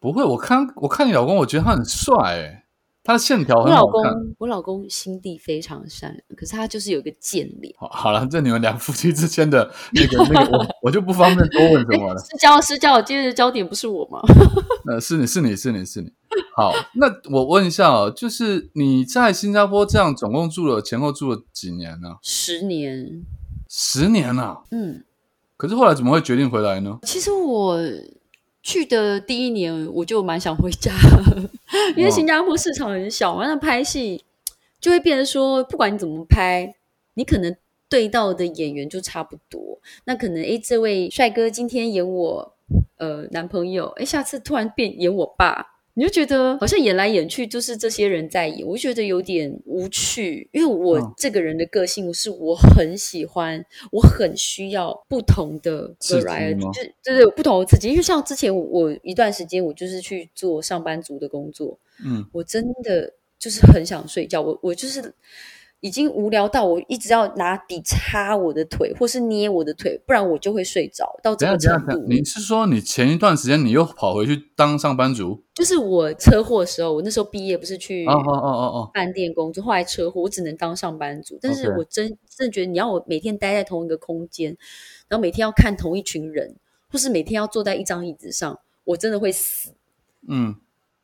[0.00, 2.64] 不会，我看我看你老公，我觉得他很帅诶，
[3.04, 4.12] 他的线条很好看。
[4.14, 7.72] 公，我老公心地非常善良，可是他就是有个贱脸。
[7.78, 12.18] 好，好了，这你们两夫妻之间的那个那个，我 我就不方便多问什么了。
[12.18, 14.20] 是焦失焦，今天的焦点不是我吗？
[14.90, 16.10] 呃，是你是你是你是你。
[16.54, 22.16] 好，那我问一下哦，就是你在新加坡这样总共住了前后住了几年呢？
[22.22, 23.24] 十年，
[23.68, 24.62] 十年啊！
[24.70, 25.04] 嗯，
[25.56, 26.98] 可是后来怎么会决定回来呢？
[27.02, 27.80] 其实我
[28.62, 30.92] 去的第一年我就蛮想回家，
[31.96, 34.24] 因为新加坡市场很小嘛，那拍戏
[34.80, 36.74] 就会变得说，不管你怎么拍，
[37.14, 37.56] 你可能
[37.88, 39.80] 对到的演员就差不多。
[40.04, 42.54] 那可能诶，这位帅哥今天演我
[42.98, 45.66] 呃男朋友，诶，下次突然变演我爸。
[45.94, 50.48] 你就觉得好像演来演去就是这些人在演，我就觉得有点无趣。
[50.52, 57.88] 因为我这个人的个性是我很喜欢，我很需要不同的 variety，就就是有不同的刺激。
[57.88, 65.14] 因为像之前我一段时间我就是去做上班族的工作，嗯，我真的就是很想睡觉，我我就是。
[65.80, 71.18] 已经无聊到我一直要拿笔擦我的腿，或是捏我的腿，不然我就会睡着。
[71.22, 75.42] 到这个程度，你是说你前一段时间你又跑回去当上班族？
[75.54, 81.38] 就是我车祸的时候，我那时候毕业不是去哦哦哦哦饭店工作，后来车祸，我只能当上班族。
[81.40, 84.56] 但是我真真的觉得，你要我每天待在同一个空间，
[85.08, 86.56] 然后每天要看同一群人，
[86.90, 89.72] 或是每天要坐在一张椅子上，我真的会死。
[90.28, 90.56] 嗯。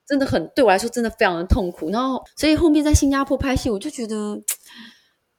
[0.07, 4.41] 真的很对我来说真的非常的痛苦，然后所以后面在新加坡拍戏，我就觉得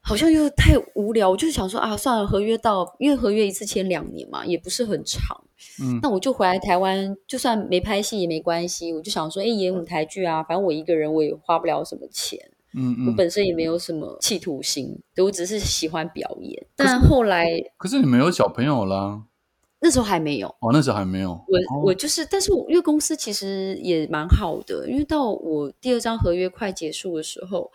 [0.01, 5.41] 好像又太无聊，我就想说啊，算了，合约到，因为合约一次签两年嘛，也不是很长，
[5.81, 12.39] 嗯，那我就回来台湾，就算没拍戏也没关系，我就想说，哎，演舞台剧啊，反正我一个人我也花不了什么钱，
[12.73, 17.45] 嗯嗯，我本身也没有什么企图心，我只是喜欢表演，但后来，
[17.77, 19.23] 可是你没有小朋友啦。
[19.79, 21.29] 那时候还没有哦，那时候还没有。
[21.31, 27.71] 我我就是，但是我因为公司其实也蛮好的，因为到我第二张合约快结束的时候，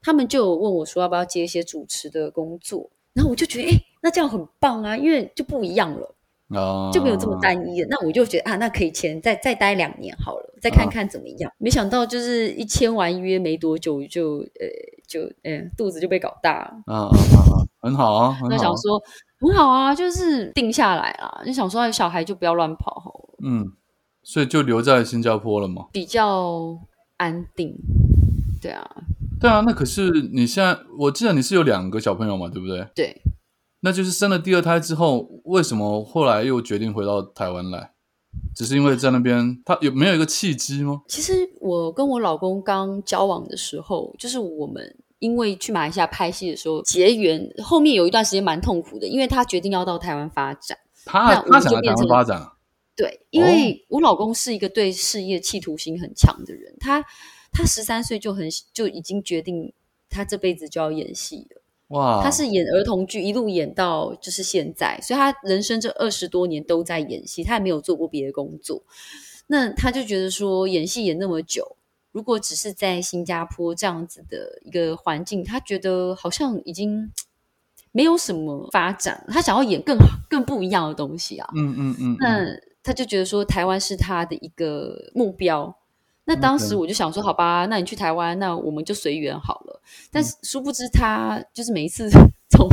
[0.00, 6.14] 他们就有问我说要不要接一些主持的工作，然后我就觉得，哎，那这样很棒啊，因为就不一样了，
[6.48, 7.88] 哦，就没有这么单一了。
[7.90, 11.52] 那我就觉得啊，那可以签，再再待两年好了，再看看怎么样。
[11.58, 14.66] 没想到就是一签完约没多久，就呃
[15.06, 16.82] 就嗯肚子就被搞大了。
[16.86, 19.02] 啊啊啊，很好啊，那想说。
[19.44, 23.38] 很好啊，就是定下来了，你想说小孩就不要乱跑好了。
[23.44, 23.72] 嗯，
[24.22, 26.78] 所以就留在新加坡了嘛，比较
[27.18, 27.76] 安定。
[28.60, 28.90] 对啊，
[29.38, 32.88] 对啊，那可是你现在，我记得你是有两个小朋友嘛，对不对？
[32.94, 33.22] 对，
[33.80, 37.92] 那就是生了第二胎之后，为什么后来又决定回到台湾来？
[38.56, 41.02] 只是因为在那边，他有没有一个契机吗？
[41.08, 44.96] 其实我跟我老公刚交往的时候，就是我们。
[45.18, 50.78] 因为去马来西亚拍戏的时候结缘，后面有一段时间蛮痛苦的，因为他决定要到台湾发展。
[51.04, 52.50] 他他想台湾发展？
[52.96, 57.04] 对，因为我老公是一个对事业企图心很强的人，他
[57.52, 59.72] 他十三岁就很就已经决定
[60.08, 61.62] 他这辈子就要演戏了。
[61.88, 62.22] 哇！
[62.22, 68.82] 他是演儿童剧一路演到就是现在，所以他人生这二十多年都在演戏，他也没有做过别的工作。
[69.48, 71.76] 那他就觉得说演戏演那么久。
[72.14, 77.10] 如果只是在新加坡这样子的一个环境，他觉得好像已经
[77.90, 81.48] 没有什么发展，他想要演更好、更不一样的东西啊。
[81.56, 82.16] 嗯嗯嗯。
[82.20, 82.46] 那
[82.84, 85.76] 他就觉得说台湾是他的一个目标。
[86.24, 89.82] 那当时我就想说，好吧，那你去台湾，那我们就随缘好了。
[90.12, 92.08] 但是殊不知，他就是每一次
[92.48, 92.68] 从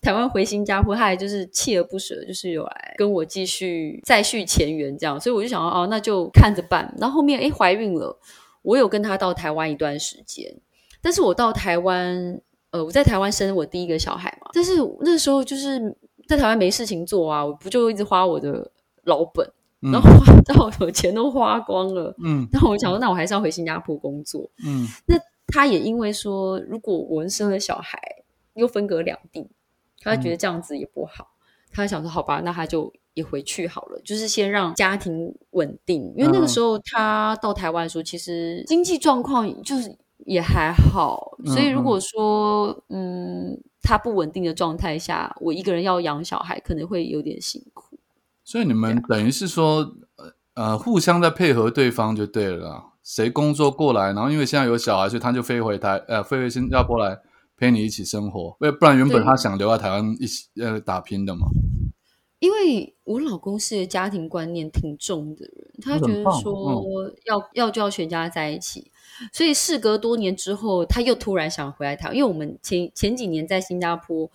[0.00, 5.20] 台湾回新加坡，他还就是锲而不舍，就是有来跟我继续再续前缘这样。
[5.20, 6.94] 所以我就想说，哦，那就看着办。
[6.98, 8.16] 然后后面哎，怀孕了。
[8.64, 10.52] 我有跟他到台湾一段时间，
[11.00, 15.94] 但是我到台湾，呃，我在台湾生我第一个小孩嘛，但是那时候就是
[16.26, 18.70] 在台湾没事情做啊，我不就一直花我的
[19.04, 19.46] 老本，
[19.80, 28.00] 然后花 到我钱都花光了，嗯， 然后我想说，那我还是要回新加坡工作，嗯，那他也因为说，如果我们生了小孩
[28.54, 29.50] 又分隔两地，
[30.00, 31.28] 他觉得这样子也不好，
[31.70, 32.92] 他想说，好吧，那他就。
[33.14, 39.96] 也回去好了，就是先让家庭稳定，因为那个时候他到台湾的时候，其实经济状况就是
[40.26, 47.98] 也还好，所以如果说嗯他不稳定的状态下，我一个人要养小孩，可能会有点辛苦。
[48.42, 49.94] 所以你们等于是说
[50.54, 57.18] 呃互相在配合对方就对了，谁工作过来，然后因为现在有小孩，所以他就飞回台呃飞回新加坡来
[57.56, 61.46] 陪你一起生活，不不然原本他想留在台湾一起呃打拼的嘛。
[62.40, 68.90] 因为我老公是家庭观念挺重的人，他觉得说要要就要全家在一起，
[69.32, 72.16] 所以事隔多年之后，他又突然想回来台湾。
[72.16, 74.30] 因为我们前前几年在新加坡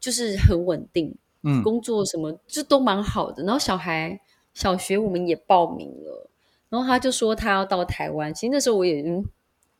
[0.00, 3.44] 就是很稳定，嗯，工作什么就都蛮好的。
[3.44, 4.20] 然后小孩
[4.54, 6.28] 小学我们也报名了，
[6.68, 8.34] 然后他就说他要到台湾。
[8.34, 9.24] 其实那时候我也嗯，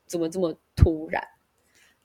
[0.07, 1.21] 怎么这么突然？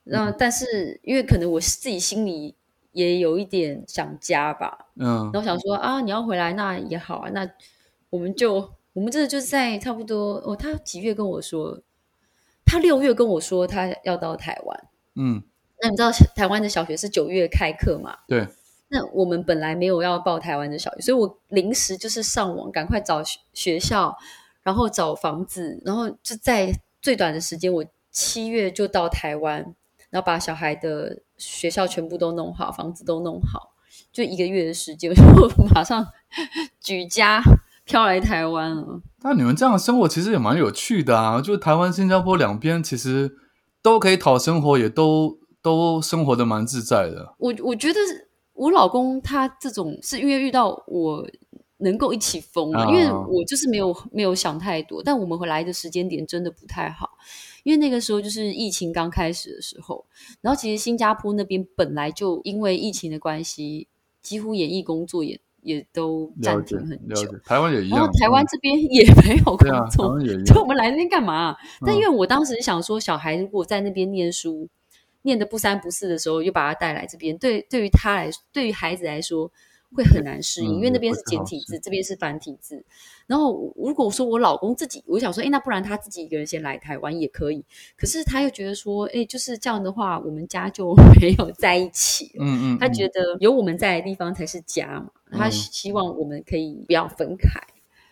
[0.05, 2.55] 那但是因为可能我自己心里。
[2.97, 7.47] 也有一点想家吧，嗯，然后想说啊，你要回来那也好啊，那
[8.09, 11.79] 我们就我们这就是在差不多哦，他几月跟我说？
[12.65, 14.87] 他六月跟我说他要到台湾。
[15.15, 15.43] 嗯，
[15.81, 18.17] 那你知道台湾的小学是九月开课嘛？
[18.27, 18.47] 对，
[18.89, 24.17] 那我们本来没有要报台湾的小学，所以我临时就是上网赶快找学学校，
[24.63, 29.75] 然后找房子，然后就在最短的时间，我七月就到台湾，
[30.17, 33.75] 然后把小孩的学校全部都弄好，房子都弄好，
[34.11, 35.15] 就一个月的时间，我
[35.47, 36.03] 就马上
[36.81, 37.39] 举家
[37.85, 38.99] 飘来台湾了。
[39.21, 43.37] 那你们这样的生活其实也蛮有趣的啊，就台湾、新加坡两边其实
[43.83, 47.35] 都可以讨生活，也都都生活的蛮自在的。
[47.37, 47.99] 我我觉得
[48.53, 51.23] 我老公他这种是因为遇到我
[51.77, 57.11] 能够一起疯了，啊因为我就是没有没有想太多，但我们回来的时间点真的不太好，
[57.63, 60.05] 因为那个时候就是疫情刚开始的时候，
[60.41, 63.87] 然后其实新加坡那边本来就因为疫情的关系，
[64.21, 67.83] 几乎演艺工作也也都了暂停很久，，台湾也。
[67.83, 68.13] 一然后样。
[68.13, 69.57] 台湾这边也没有工
[69.91, 70.59] 作，湾也一所以。
[70.59, 74.67] 我们来那边干嘛、但嗯因为我当时想说，小孩如果在那边念书，
[75.23, 79.51] 念的不三不四的时候，又把他带来这边，对对于他来，对于孩子来说
[79.95, 82.83] 会很难适应，嗯因为那边是简体字，这边是繁体字。
[83.25, 87.63] 然后如果说我老公自己，我想说，哎，那不然他自己一个人先来台湾也可以。
[87.97, 92.45] 可是他又觉得说，哎，就是这样的话，我们家就 没有在一起了。
[92.45, 97.59] 嗯嗯，他觉得有我们在的地方才是家嘛，他嗯希望我们可以不要分开。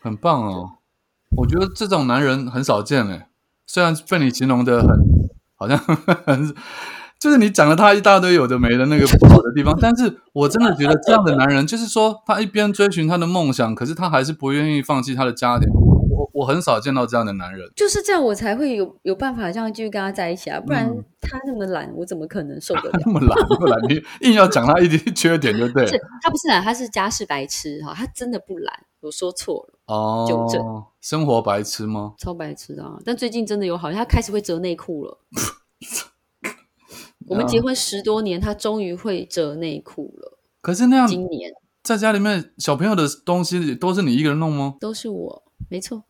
[0.01, 0.77] 很棒哦。
[1.37, 3.29] 我觉得这种男人很少见哎，
[3.65, 4.89] 虽然被你形容的很
[5.55, 6.53] 好像很，
[7.19, 15.67] 就是你讲了他一大堆有的没的那个不好的地方， 但是我真的觉得这样的男人，就是说他一边追寻他的梦想，可是他还是不愿意放弃他的家庭。
[16.17, 17.69] 我我很少见到这样的男人。
[17.75, 22.99] 就是这样，我才会有有办法这样继续跟他在一起啊，不然嗯他那么懒，我怎么可能受得了？
[23.05, 30.85] 那么懒，那么懒，你硬要讲他一点缺点就对是他不是懒，他是家事白痴哈，他真的不懒，我说错了哦，纠正哦。
[31.01, 32.13] 生活白痴吗？
[32.17, 32.97] 超白痴啊！
[33.05, 35.19] 但最近真的有好，他开始会折内裤了。
[37.27, 40.37] 我们结婚十多年，他终于会折内裤了。
[40.61, 41.51] 可是那样今年
[41.83, 44.75] 在家里面，小朋友的东西都是你一个人弄吗？
[44.79, 46.03] 都是我，没错，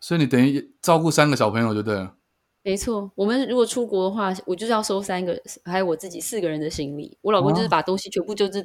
[0.00, 2.14] 所以你等于照顾三个小朋友就对了。
[2.62, 3.10] 没错。
[3.16, 7.18] 我们如果出国的话，我就是要收三个，还有我自己四个人的行李。
[7.22, 8.64] 我老公就是把东西全部就是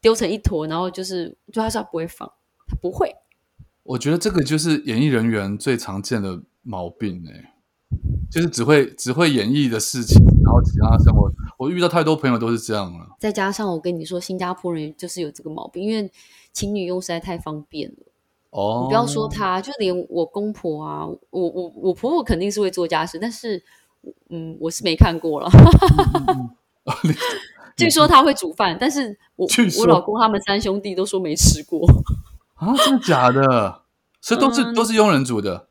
[0.00, 2.30] 丢成一坨，然后就是就他说他不会放，
[2.68, 3.12] 他不会。
[3.82, 7.51] 我觉得这个就是演艺人员最常见的毛病哎、
[8.32, 13.06] 就是只会只会演绎的事情，然后其他生活，我遇到太多朋友都是这样了。
[13.18, 16.10] 再加上我跟你说，新加坡人就是有这个毛病，因为
[16.50, 17.96] 请女佣实在太方便了。
[18.48, 23.62] 哦，你不要说她，就连我公婆啊，我我我婆婆肯定是会做家事，但是
[24.30, 25.50] 嗯，我是没看过了。
[27.76, 29.46] 据说她会煮饭，但是我
[29.78, 31.86] 我老公他们三兄弟都说没吃过，
[32.54, 33.82] 啊，真的假的？
[34.20, 35.66] 所以都是、嗯都是佣人煮的。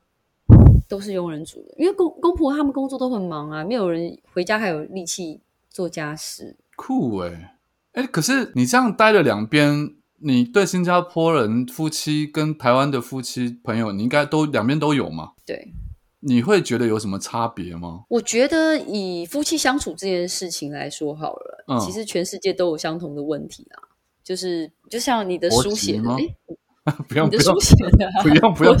[0.92, 6.54] 都是佣人煮的，因为公公婆他们工作都很忙啊，没有人回家还有力气做家事。
[6.76, 7.56] 酷哎、
[7.92, 15.32] 哎、可是你这样待了两边，你对新加坡人夫妻跟台湾的夫妻朋友，你应该都两边都有嘛？
[15.46, 15.72] 对，
[16.20, 18.04] 你会觉得有什么差别吗？
[18.10, 23.88] 我觉得以夫妻相处这件事情来说好了，嗯其实全世界都有相同的问题啊。
[24.22, 26.36] 就是就像你的书写吗诶
[27.08, 27.42] 不用不用
[28.22, 28.76] 不用不用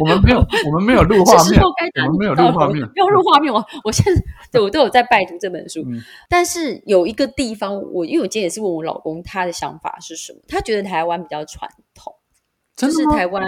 [0.00, 2.86] 我们没有我们没有录画面我们没有录画面。
[2.88, 3.52] 不要录画面。
[3.52, 10.40] 我我现在对我都有在拜读这本书，嗯但是有一个地方，我因为我今天也是问我老公，他的想法是什么？
[10.48, 12.14] 他觉得台湾比较传统，
[12.74, 13.46] 就是台湾，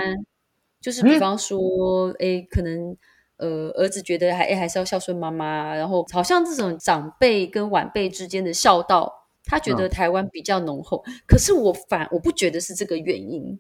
[0.83, 2.95] 就是比方说，哎，可能
[3.39, 9.11] 呃，儿子觉得还哎还是要孝顺妈妈，然后好像这种长辈跟晚辈之间的孝道，
[9.47, 11.03] 他觉得嗯台湾比较浓厚。
[11.27, 13.59] 可是我反我不觉得是这个原因，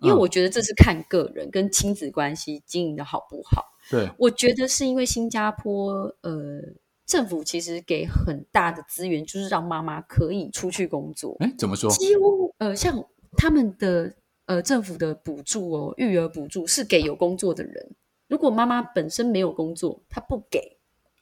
[0.00, 3.64] 因为嗯我觉得这是看个人跟亲子关系经营的好不好。
[3.90, 6.60] 对，我觉得是因为新加坡呃
[7.06, 11.90] 政府其实给很大的资源，就是让妈妈可以出去工作，哎，怎么说？
[11.90, 13.04] 几乎呃像
[13.36, 14.14] 他们的
[14.46, 17.94] 呃政府的补助哦，育儿补助是给有工作的人。
[18.28, 20.79] 如果妈妈本身没有工作，她不给。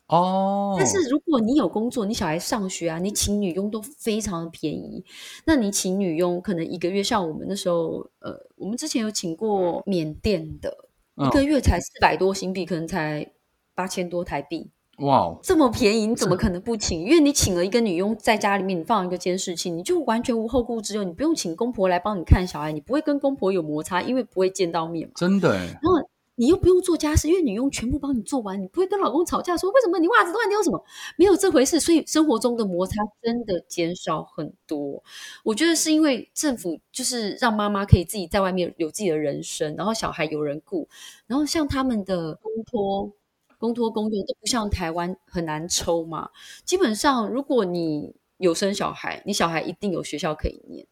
[0.09, 5.05] 哦，但是如果你有工作，你小孩上学啊，你请女佣都非常的便宜。
[5.45, 10.75] 那你请女佣可能一个月，像我们那时候，呃，我们之前有请过缅甸的，
[11.17, 13.31] 嗯一个月才四百多新币，可能才
[13.75, 14.71] 八千多台币，
[15.01, 17.05] 哇哦，这么便宜，你怎么可能不请？
[17.05, 25.13] 因为你请了一个女佣在家里面，你放一个监视器，你就完全无后顾之忧，你不用请公婆来帮你看小孩，你不会跟公婆有摩擦，因为不会见到面嘛。
[25.17, 26.08] 真的哎，然后
[26.39, 30.81] 你又不用做家事，因为女佣全部帮你做完，你不会跟老公吵架说为什么你袜子乱丢什么？
[31.17, 35.03] 没有这回事，所以生活中的摩擦真的减少很多。
[35.43, 40.89] 我觉得是因为政府就是让妈妈可以自己在外面有自己的人生，然后小孩有人顾，
[41.27, 43.13] 然后像他们的公托、
[43.59, 46.31] 公托公用都不像台湾很难抽嘛。
[46.65, 50.87] 基本上，如果你有生小孩，你小孩一定有学校可以念。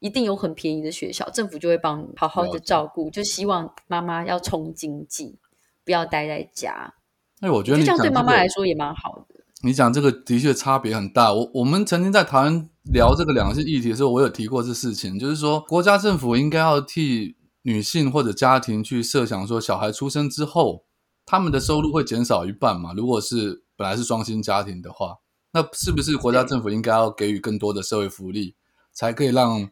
[0.00, 3.10] 一定有很便宜的学校，政府就会帮你好好的照顾。
[3.10, 5.38] 就希望妈妈要冲经济，
[5.84, 6.94] 不要待在家。
[7.40, 9.34] 哎，我觉得这样对妈妈来说也蛮好的。
[9.62, 11.32] 你讲这个的确差别很大。
[11.32, 20.84] 我我们曾经在台湾聊这个两性议题的时候，我有提过这事情，就是说国家政府应该要替女性或者家庭去设想，说小孩出生之后，
[21.26, 22.92] 他们的收入会减少一半嘛？
[22.92, 25.16] 如果是本来是双薪家庭的话，
[25.52, 28.54] 那是不是国家政府应该要给予更多的社会福利，
[28.92, 29.68] 才可以让？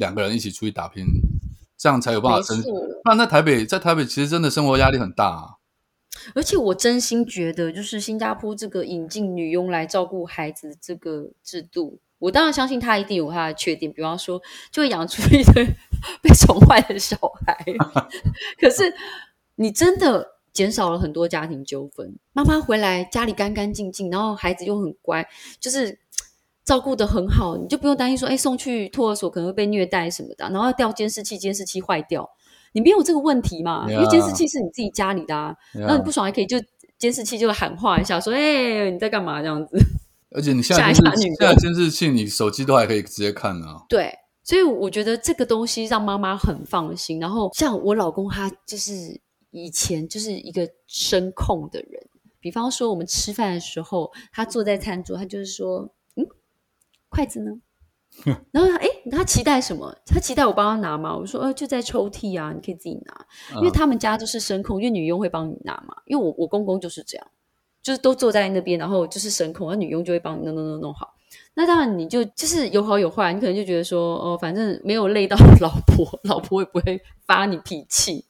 [0.00, 1.04] 两个人一起出去打拼，
[1.78, 2.60] 这样才有办法生。
[2.62, 5.60] 不然在台北，在台北其实真的生活压力很大啊。
[6.34, 14.40] 而且我真心觉得，就是新加坡这个引进女佣来照顾孩子这个制度，我当然相信他一定有他的缺点，比方说
[14.72, 15.64] 就会养出一堆
[16.22, 17.56] 被宠坏的小孩。
[18.58, 18.92] 可是
[19.56, 25.28] 你真的减少了很多家庭纠纷，妈妈回来家里干干净净，然后孩子又很乖，
[25.60, 26.00] 就是。
[26.70, 32.30] 照顾的很好，你就不用担心说，哎，送去托儿所可能会被虐待什么的，然后要调监视器，监视器坏掉，
[32.74, 33.90] 你没有这个问题嘛？
[33.90, 36.56] 因为监视器是你自己家里的，啊，那你不爽还可以就
[36.96, 39.76] 监视器就喊话一下，说，哎，你在干嘛这样子？
[40.30, 41.04] 而且你现在现
[41.40, 43.82] 在监视器，你手机都还可以直接看啊。
[43.88, 44.14] 对，
[44.44, 47.18] 所以我觉得这个东西让妈妈很放心。
[47.18, 52.00] 然后像我老公，他就是以前就是一个声控的人，
[52.38, 55.90] 比方说我们吃饭的时候，他坐在餐桌，他就是说。
[57.10, 57.52] 筷子呢？
[58.50, 59.94] 然后哎，他期待什么？
[60.04, 61.16] 他期待我帮他拿吗？
[61.16, 63.26] 我说呃，就在抽屉啊，你可以自己拿。
[63.58, 65.94] 因为他们家就是声控，因为女佣会帮你拿嘛。
[66.06, 67.26] 因为我我公公就是这样，
[67.82, 71.14] 就是都坐在那边，然后就是声控，那女佣就会帮你弄弄弄弄好。
[71.54, 78.24] 那当然你就就是有好有坏，你可能就觉得说哦，反正没有累到老婆， 老婆也不会发你脾气。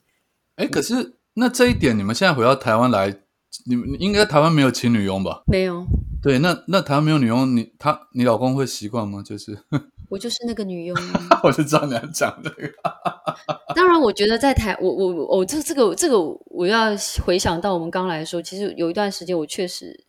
[0.55, 3.20] 哎，可是那这一点，你们现在回到台湾来，
[3.65, 5.43] 你们应该台湾没有请女佣吧？
[5.47, 5.85] 没有。
[6.21, 9.23] 对，那那台湾没有女佣，你他你老公会习惯吗？
[9.23, 9.57] 就是
[10.09, 10.97] 我就是那个女佣，
[11.43, 12.71] 我就知道你要讲这个。
[13.75, 16.91] 当然，我觉得在台，我我我这这个这个，我要
[17.25, 20.05] 回想到我们刚来的时候，其实有一段时间我确实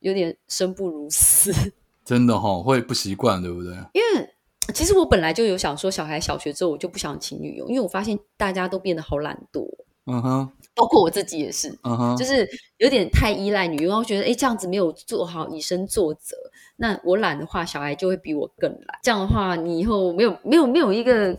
[0.00, 1.52] 有点生不如死。
[2.04, 3.72] 真的哈，会不习惯，对不对？
[3.92, 4.30] 因为
[4.72, 9.66] 其实我本来就有想说，小孩小学之后我就不想请女佣，因为我发现大家都变得好懒惰。
[10.06, 10.48] 嗯哼。
[10.78, 11.76] 包括我自己也是，
[12.16, 16.36] 就是有点太依赖女佣，然后觉得哎这样子没有做好以身作则。
[16.76, 18.98] 那我懒的话，小孩就会比我更懒。
[19.02, 21.36] 这样的话，你以后没有没有没有一个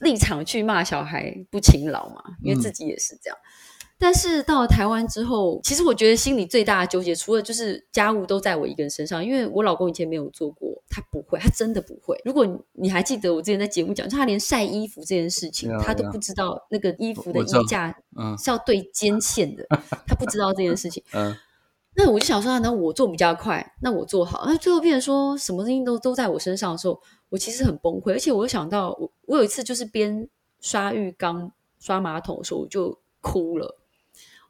[0.00, 2.22] 立场去骂小孩不勤劳嘛？
[2.42, 3.38] 因为自己也是这样。
[3.98, 12.20] 但是到了台湾之后，其实我觉得心里最大的纠结，除了就是家务都在我一个人身上，因为我老公以前没有做过，他不会，他真的不会。
[12.22, 17.90] 如果你还记得我之前在节目讲，就他连晒衣服这件事情，他都不知道那个衣服的衣架
[18.38, 19.66] 是要对肩线的，
[20.06, 21.02] 他不知道这件事情。
[21.14, 21.34] 嗯，
[21.96, 28.12] 那我就想说，那我做比较快，那我做好，那最后变成说什么事情都都在我身上的时候，我其实很崩溃。
[28.12, 30.28] 而且我又想到，我我有一次就是边
[30.60, 33.78] 刷浴缸、刷马桶的时候，我就哭了。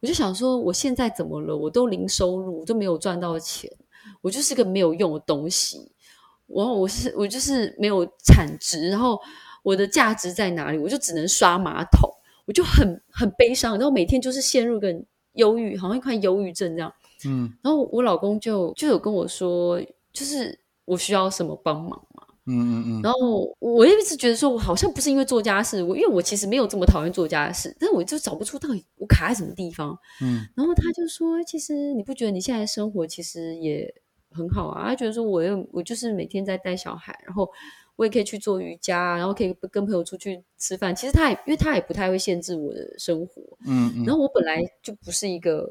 [0.00, 1.56] 我就想说，我现在怎么了？
[1.56, 3.70] 我都零收入，都没有赚到钱，
[4.20, 5.92] 我就是个没有用的东西。
[6.52, 9.18] 我我是我就是没有产值，然后
[9.62, 10.78] 我的价值在哪里？
[10.78, 12.10] 我就只能刷马桶，
[12.46, 14.94] 我就很很悲伤，然后每天就是陷入个
[15.34, 16.92] 忧郁，好像一块忧郁症这样。
[17.24, 19.80] 嗯，然后我老公就就有跟我说，
[20.12, 22.00] 就是我需要什么帮忙。
[22.44, 29.96] 嗯嗯嗯，然后我一直觉得说，我好像不是因为做家事，我因为我其实没有这么讨厌做家事，但是我就找不出到底我卡在什么地方。
[30.20, 33.94] 嗯，然后他就说，其实你不觉得你现在生活其实也
[34.32, 34.88] 很好啊？
[34.88, 37.50] 他觉得说，我又我就是每天在带小孩，然后
[37.96, 40.94] 我也可以去做瑜伽，然后可以跟朋友出去吃饭。
[40.94, 43.42] 其实他也因为他也不太会限制我的生活。
[43.66, 45.68] 嗯嗯，然后我本来就不是一个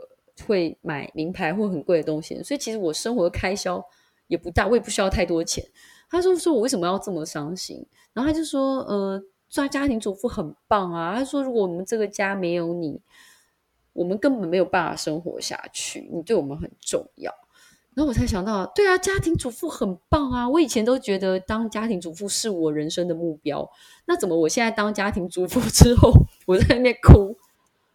[0.48, 3.84] 会买名牌或很贵的东西，所以其实我生活的开销
[4.28, 5.64] 也不大，我也不需要太多钱。
[6.10, 13.00] 他说说：“我为什么要这么伤心？”然后他就说：“呃，做家庭主妇很棒啊。”他说：“如果我们这个家没有你，
[13.94, 16.10] 我们根本没有办法生活下去。
[16.12, 17.34] 你对我们很重要。”
[17.94, 20.50] 然后我才想到，对啊，家庭主妇很棒啊！
[20.50, 23.70] 我以前都觉得当家庭主妇是我人生的目标。
[24.06, 26.14] 那怎么我现在当家庭主妇之后，
[26.48, 27.36] 我在那边哭？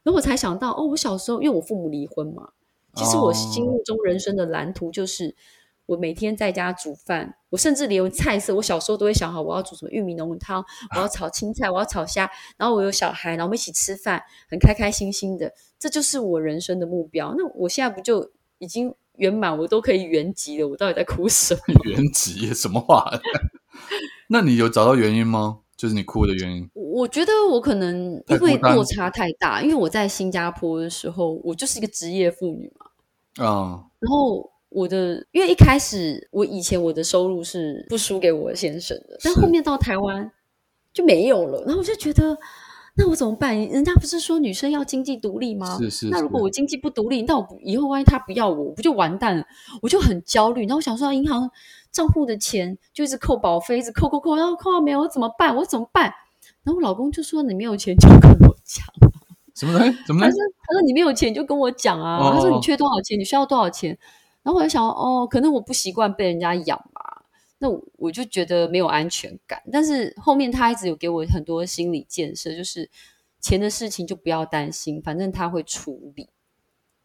[0.02, 2.50] 然后我才想到，哦，我小时候因为我父母离婚嘛，
[2.94, 5.34] 其实我心目中人生的蓝图就是。
[5.86, 10.64] 我每天在家煮饭，我甚至连菜色，我小时候都会想好我要煮什么玉米浓汤，
[10.96, 14.20] 我要炒青菜，我要炒虾，然后我有小孩，然后我们一起吃饭，
[14.50, 17.36] 很开开心心的，这就是我人生的目标。
[17.38, 21.60] 那我现在不就已经圆满，我都可以原籍了，我到底在哭什么？
[21.84, 23.04] 原籍什么话？
[24.28, 25.58] 那你有找到原因吗？
[25.76, 26.68] 就是你哭的原因？
[26.72, 40.32] 我觉得我可能因为落差太大，因为我在新加坡的时候，我就是一个职业妇女嘛，啊、然后我的，因为一开始我以前我的收入是不输给我先生的，但是后面到台湾
[40.94, 42.36] 就没有了，然后我就觉得，
[42.98, 43.56] 那我怎么办？
[43.68, 45.76] 人家不是说女生要经济独立吗？
[45.78, 46.08] 是是。
[46.08, 49.44] 那如果我经济不独立，那我以后万一他不要我，我不就完蛋了？
[49.82, 50.62] 我就很焦虑。
[50.62, 51.50] 然后我想说，银行
[51.92, 55.54] 账户的钱就一直扣保费，一直扣扣扣，然后扣到没有，我怎么办？
[55.56, 56.04] 我怎么办？
[56.62, 58.84] 然后我老公就说：“你没有钱就跟我讲。”
[59.54, 59.98] 什么东西？
[60.06, 62.18] 怎么了 他说：“他说你没有钱就跟我讲啊。
[62.18, 63.18] 哦他说：“你缺多少钱？
[63.18, 63.96] 你需要多少钱？”
[64.42, 66.95] 然后我就想，哦，可能我不习惯被人家养吧，
[67.58, 69.62] 那我我就觉得没有安全感。
[69.72, 72.90] 但是后面他一直有给我很多心理建设，就是
[73.40, 76.28] 钱的事情就不要担心，反正他会处理。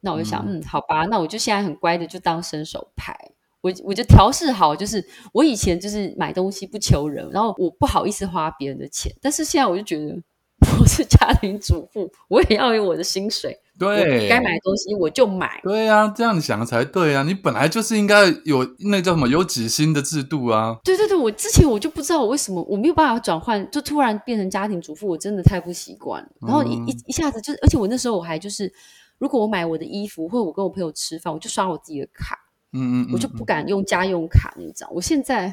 [0.01, 3.15] 那我就想，嗯好吧，那我就现在很乖的，就当伸手牌。
[3.61, 10.19] 我我就调试好，就是我以前就是买东西不求人，然后我不好意思花别人的钱，但是现在我就觉得
[10.81, 15.59] 我是家庭主妇，我也要有我的薪水，对，该买的东西我就买。
[15.63, 17.23] 对啊，这样你想的才对啊！
[17.23, 20.77] 你本来就是应该有那叫什么有几薪的制度啊。
[20.83, 26.29] 对对对，我之前我就不知道我为什么我没有办法转换，就突然变成家庭主妇，我真的太不习惯了。
[26.41, 28.71] 然后一嗯一一下子就是，而且我那时候我还就是，
[29.17, 32.37] 如果我买我的衣服或者我跟我朋友吃饭，我就刷我自己的卡，
[32.73, 34.87] 嗯嗯嗯，我就不敢用家用卡那张。
[34.93, 35.51] 我现在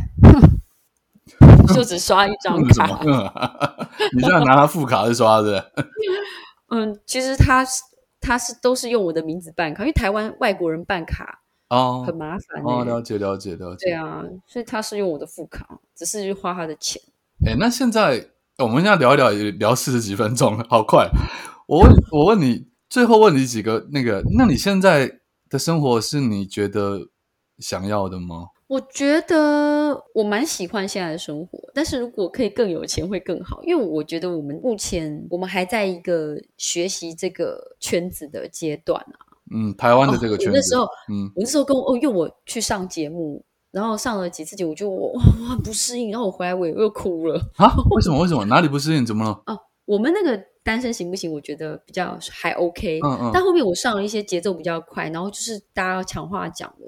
[1.74, 3.00] 就只刷一张卡。
[4.14, 5.72] 你现在拿他副卡是刷的？
[6.70, 7.82] 嗯，其实他是
[8.20, 12.62] 他是都是用我的名字办卡，因为台湾外国人办卡哦很麻烦、欸。
[12.62, 13.86] 哦，了解了解了解。
[13.86, 17.00] 对啊，所以他是用我的副卡，只是去花他的钱。
[17.46, 21.08] 哎，那现在我们现在聊一聊，也聊四十几分钟了，好快。
[21.66, 27.08] 我问，我问你，最后问你几个那个，那你现在的生活是你觉得
[27.58, 28.48] 想要的吗？
[28.68, 39.18] 我觉得我蛮喜欢现在的生活，但是如果可以更有钱会更好，因为我觉得我们目前我们还在一个学习这个圈子的阶段啊。
[39.50, 47.40] 嗯，台湾的这个圈子，哦那时候，嗯我那时候跟我哦，因为我去上节目，然后上了几次节目，我就我哇我很不适应，然后我回来我也又哭了。
[47.56, 48.20] 啊，为什么？
[48.20, 48.44] 为什么？
[48.52, 49.06] 哪里不适应？
[49.06, 49.42] 怎么了？
[49.46, 51.32] 哦我们那个单身行不行？
[51.32, 56.84] 我觉得比较还 OK，嗯嗯但后面我上了一些节奏比较快，然后就是大家要抢话讲的，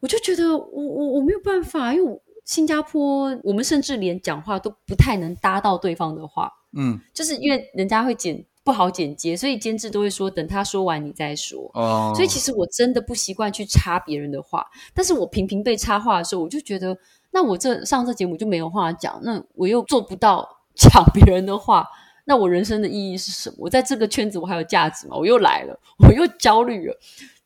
[0.00, 11.70] 我就觉得我我我没有办法，因为我新加坡我们甚至连讲话都不太能搭到对方的话，嗯就是因为人家会剪不好剪接，所以监制都会说等他说完你再说。
[11.74, 16.96] 哦，所以其实我真的不习惯去插别人的话，但是我频频被插话的时候，我就觉得，
[17.30, 21.86] 那我这上这节目就没有话讲，那我又做不到 抢别人的话，
[22.24, 23.56] 那我人生的意义是什么？
[23.58, 25.16] 我在这个圈子我还有价值吗？
[25.16, 26.96] 我又来了，我又焦虑了。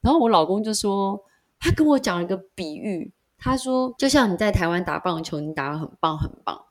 [0.00, 1.18] 然后我老公就说，
[1.64, 6.66] 他跟我讲了一个比喻，他说，就像你在台湾打棒球，你打的很棒很棒，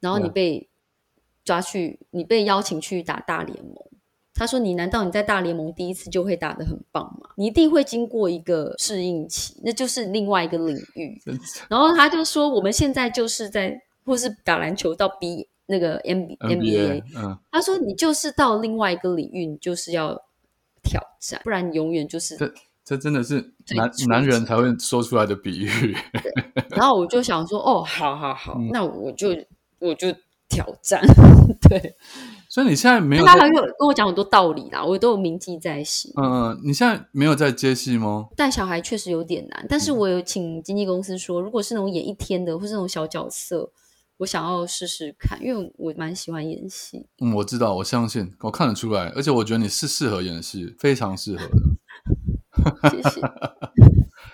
[0.00, 0.70] 然后你被
[1.44, 3.74] 抓去，你被邀请去打大联盟。
[4.32, 7.28] 他说：“你难道你在大联盟第一次就会打得很棒吗？
[7.36, 11.20] 你一定会经过一个适应期，那就是另外一个领域。
[11.68, 20.14] ”然后他就说：“我们现在就是在，或是打篮球到 B 那个 N B NBA，嗯，他说你就是到另外一个领域，你就是要
[20.84, 22.36] 挑战，不然你永远就是
[22.88, 25.94] 这这真的是男男人才会说出来的比喻。
[26.70, 29.28] 然后我就想说，哦，好好好，嗯那我就
[29.78, 30.10] 我就
[30.48, 31.02] 挑战。
[31.68, 31.94] 对，
[32.48, 36.10] 所以你现在没有在，他还有跟我讲很多道理啦，我都有铭记在心。
[36.16, 38.28] 嗯嗯，你现在没有在接戏吗？
[38.34, 43.70] 带小孩确实有点难，但是我有请经纪公司说，如果是那种演一天的，或是那种小角色，
[44.18, 47.06] 我想要试试看，因为我蛮喜欢演戏。
[47.20, 51.67] 嗯，我知道，我相信，我看得出来，而且我觉得你是适合演戏，非常适合的。
[52.90, 53.20] 谢谢，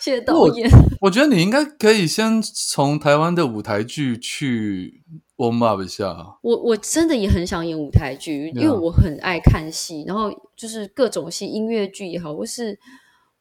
[0.00, 0.70] 谢谢导演。
[1.00, 5.02] 我觉得你应该可以先从台湾的舞台剧去
[5.36, 6.38] warm up 一下。
[6.42, 12.78] 我我真的也很想演舞台剧，因为我很爱看戏，然后就是各种戏，音乐剧也好，或是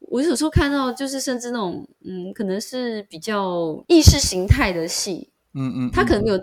[0.00, 6.38] 我有时候看到就是甚至那种嗯，可能是比较意识形态的戏，嗯嗯，嗯它可能没有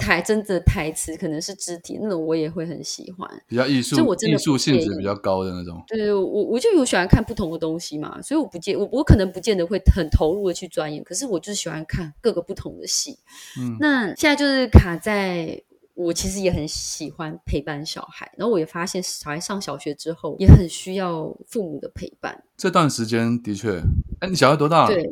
[0.00, 3.28] 台真的台词，可能是肢体那种，我也会很喜欢。
[3.46, 5.82] 比较艺术就我真的艺术性质比较高的那种。
[5.86, 13.18] 对，我我就有喜欢看不同的东西嘛，所以我不见我我可能不见得会很投入的去钻研，可是我就是喜欢看各个不同的戏。
[13.58, 15.62] 嗯那现在就是卡在
[15.94, 22.42] 我其实也很喜欢陪伴小孩，然后我也发现小孩上小学之后也很需要父母的陪伴。
[22.56, 23.82] 这段时间的确，
[24.20, 24.94] 哎，你小孩多大了？
[24.94, 25.02] 对，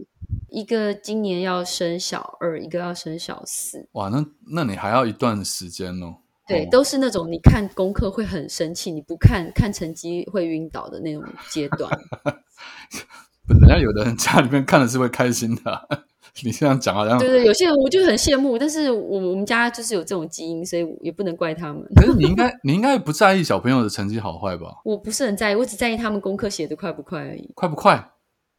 [0.50, 3.88] 一个今年要升小二，一个要升小四。
[3.92, 6.16] 哇，那那你还要一段时间哦。
[6.46, 11.90] 对，哦都是那种你看功课会很生气，你不看看成绩会晕倒的那种阶段。
[13.46, 15.82] 不是人家有的人家里面看的是会开心的啊、
[16.44, 21.82] 你这样讲好像对对，有些人我就很羡慕，但是我我们家就是有这种基因，所以也不能怪他们。
[21.96, 24.80] 可是 你应该你应该不在意小朋友的成绩好坏吧？
[24.84, 27.50] 我不是很在意，我只在意他们功课写的快不快而已。
[27.54, 28.10] 快不快？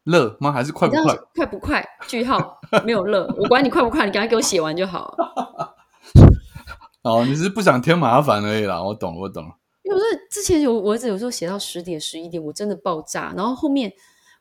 [0.09, 0.51] 乐吗？
[0.51, 1.15] 还是快不快？
[1.35, 1.85] 快不快？
[2.07, 5.15] 句号没有乐，我管你快不快，你赶快给我写完就好。
[7.03, 8.81] 哦，你是不想添麻烦而已啦。
[8.81, 9.51] 我懂了，我懂了。
[9.83, 9.99] 因为
[10.29, 13.91] 之前有我儿子有时候写到十点十一点，我真的爆炸，然后后面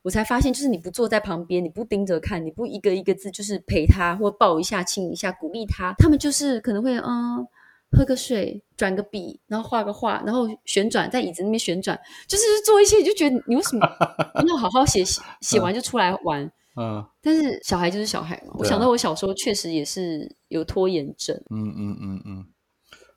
[0.01, 7.47] 我才发现，就是你不坐在旁边，你不盯着看，你不一个一个字就是陪他或抱一下、亲一下、鼓励他，他们就是可能会嗯
[7.91, 13.85] 喝个水、转个笔，然后画个画，然后旋转在椅子那边旋转，就是做一些，你就觉得你为什么
[14.43, 16.51] 你要好好写写写完就出来玩？
[16.75, 22.45] 嗯但是小孩就是小孩嘛，我想到我小时候确实也是有拖延症，嗯嗯嗯嗯，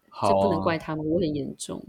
[0.09, 1.81] 好、这啊，不能怪他们，我很严重。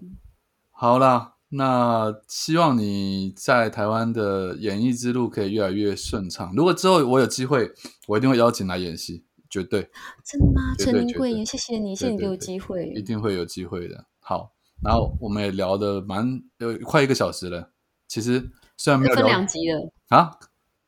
[0.70, 6.54] 好啦，那希望你在台湾的演艺之路可以越来越顺畅。
[6.56, 7.72] 如果之后我有机会，
[8.08, 9.24] 我一定会邀请来演戏，
[9.54, 9.88] 绝对
[10.24, 10.62] 真的吗？
[10.80, 12.88] 陈林贵妍，谢谢你，谢谢你给我机会。
[12.96, 14.06] 一定会有机会的。
[14.20, 14.52] 好，
[14.84, 17.70] 然后我们也聊的蛮有快一个小时了。
[18.08, 20.32] 其实虽然没有分聊两集了，啊，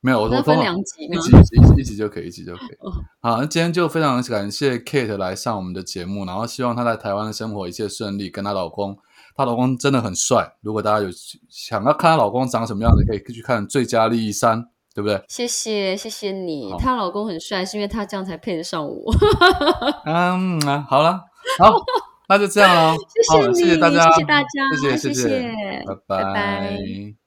[0.01, 1.03] 没有，我说分两集？
[1.03, 2.75] 一集一集一集就可以，一集就可以。
[2.79, 2.91] 哦
[3.21, 8.97] 好，那今天就非常感谢 Kate 来上我们的节目，然后希望她在台湾的生活一切顺利，跟她老公，
[9.35, 10.57] 她老公真的很帅。
[10.61, 11.09] 如果大家有
[11.47, 14.63] 想要看她老公长什么样子，可以去看《最佳利益三》，
[14.95, 15.21] 对不对？
[15.27, 19.13] 谢谢谢谢你，她老公很帅，是因为她这样才配得上我。
[20.07, 21.19] 嗯啊，好了，
[21.59, 21.75] 好，
[22.29, 22.95] 那就这样了。
[23.11, 24.47] 谢谢你，好谢谢大家，谢谢大家，
[24.79, 27.24] 谢谢谢谢，谢拜拜拜拜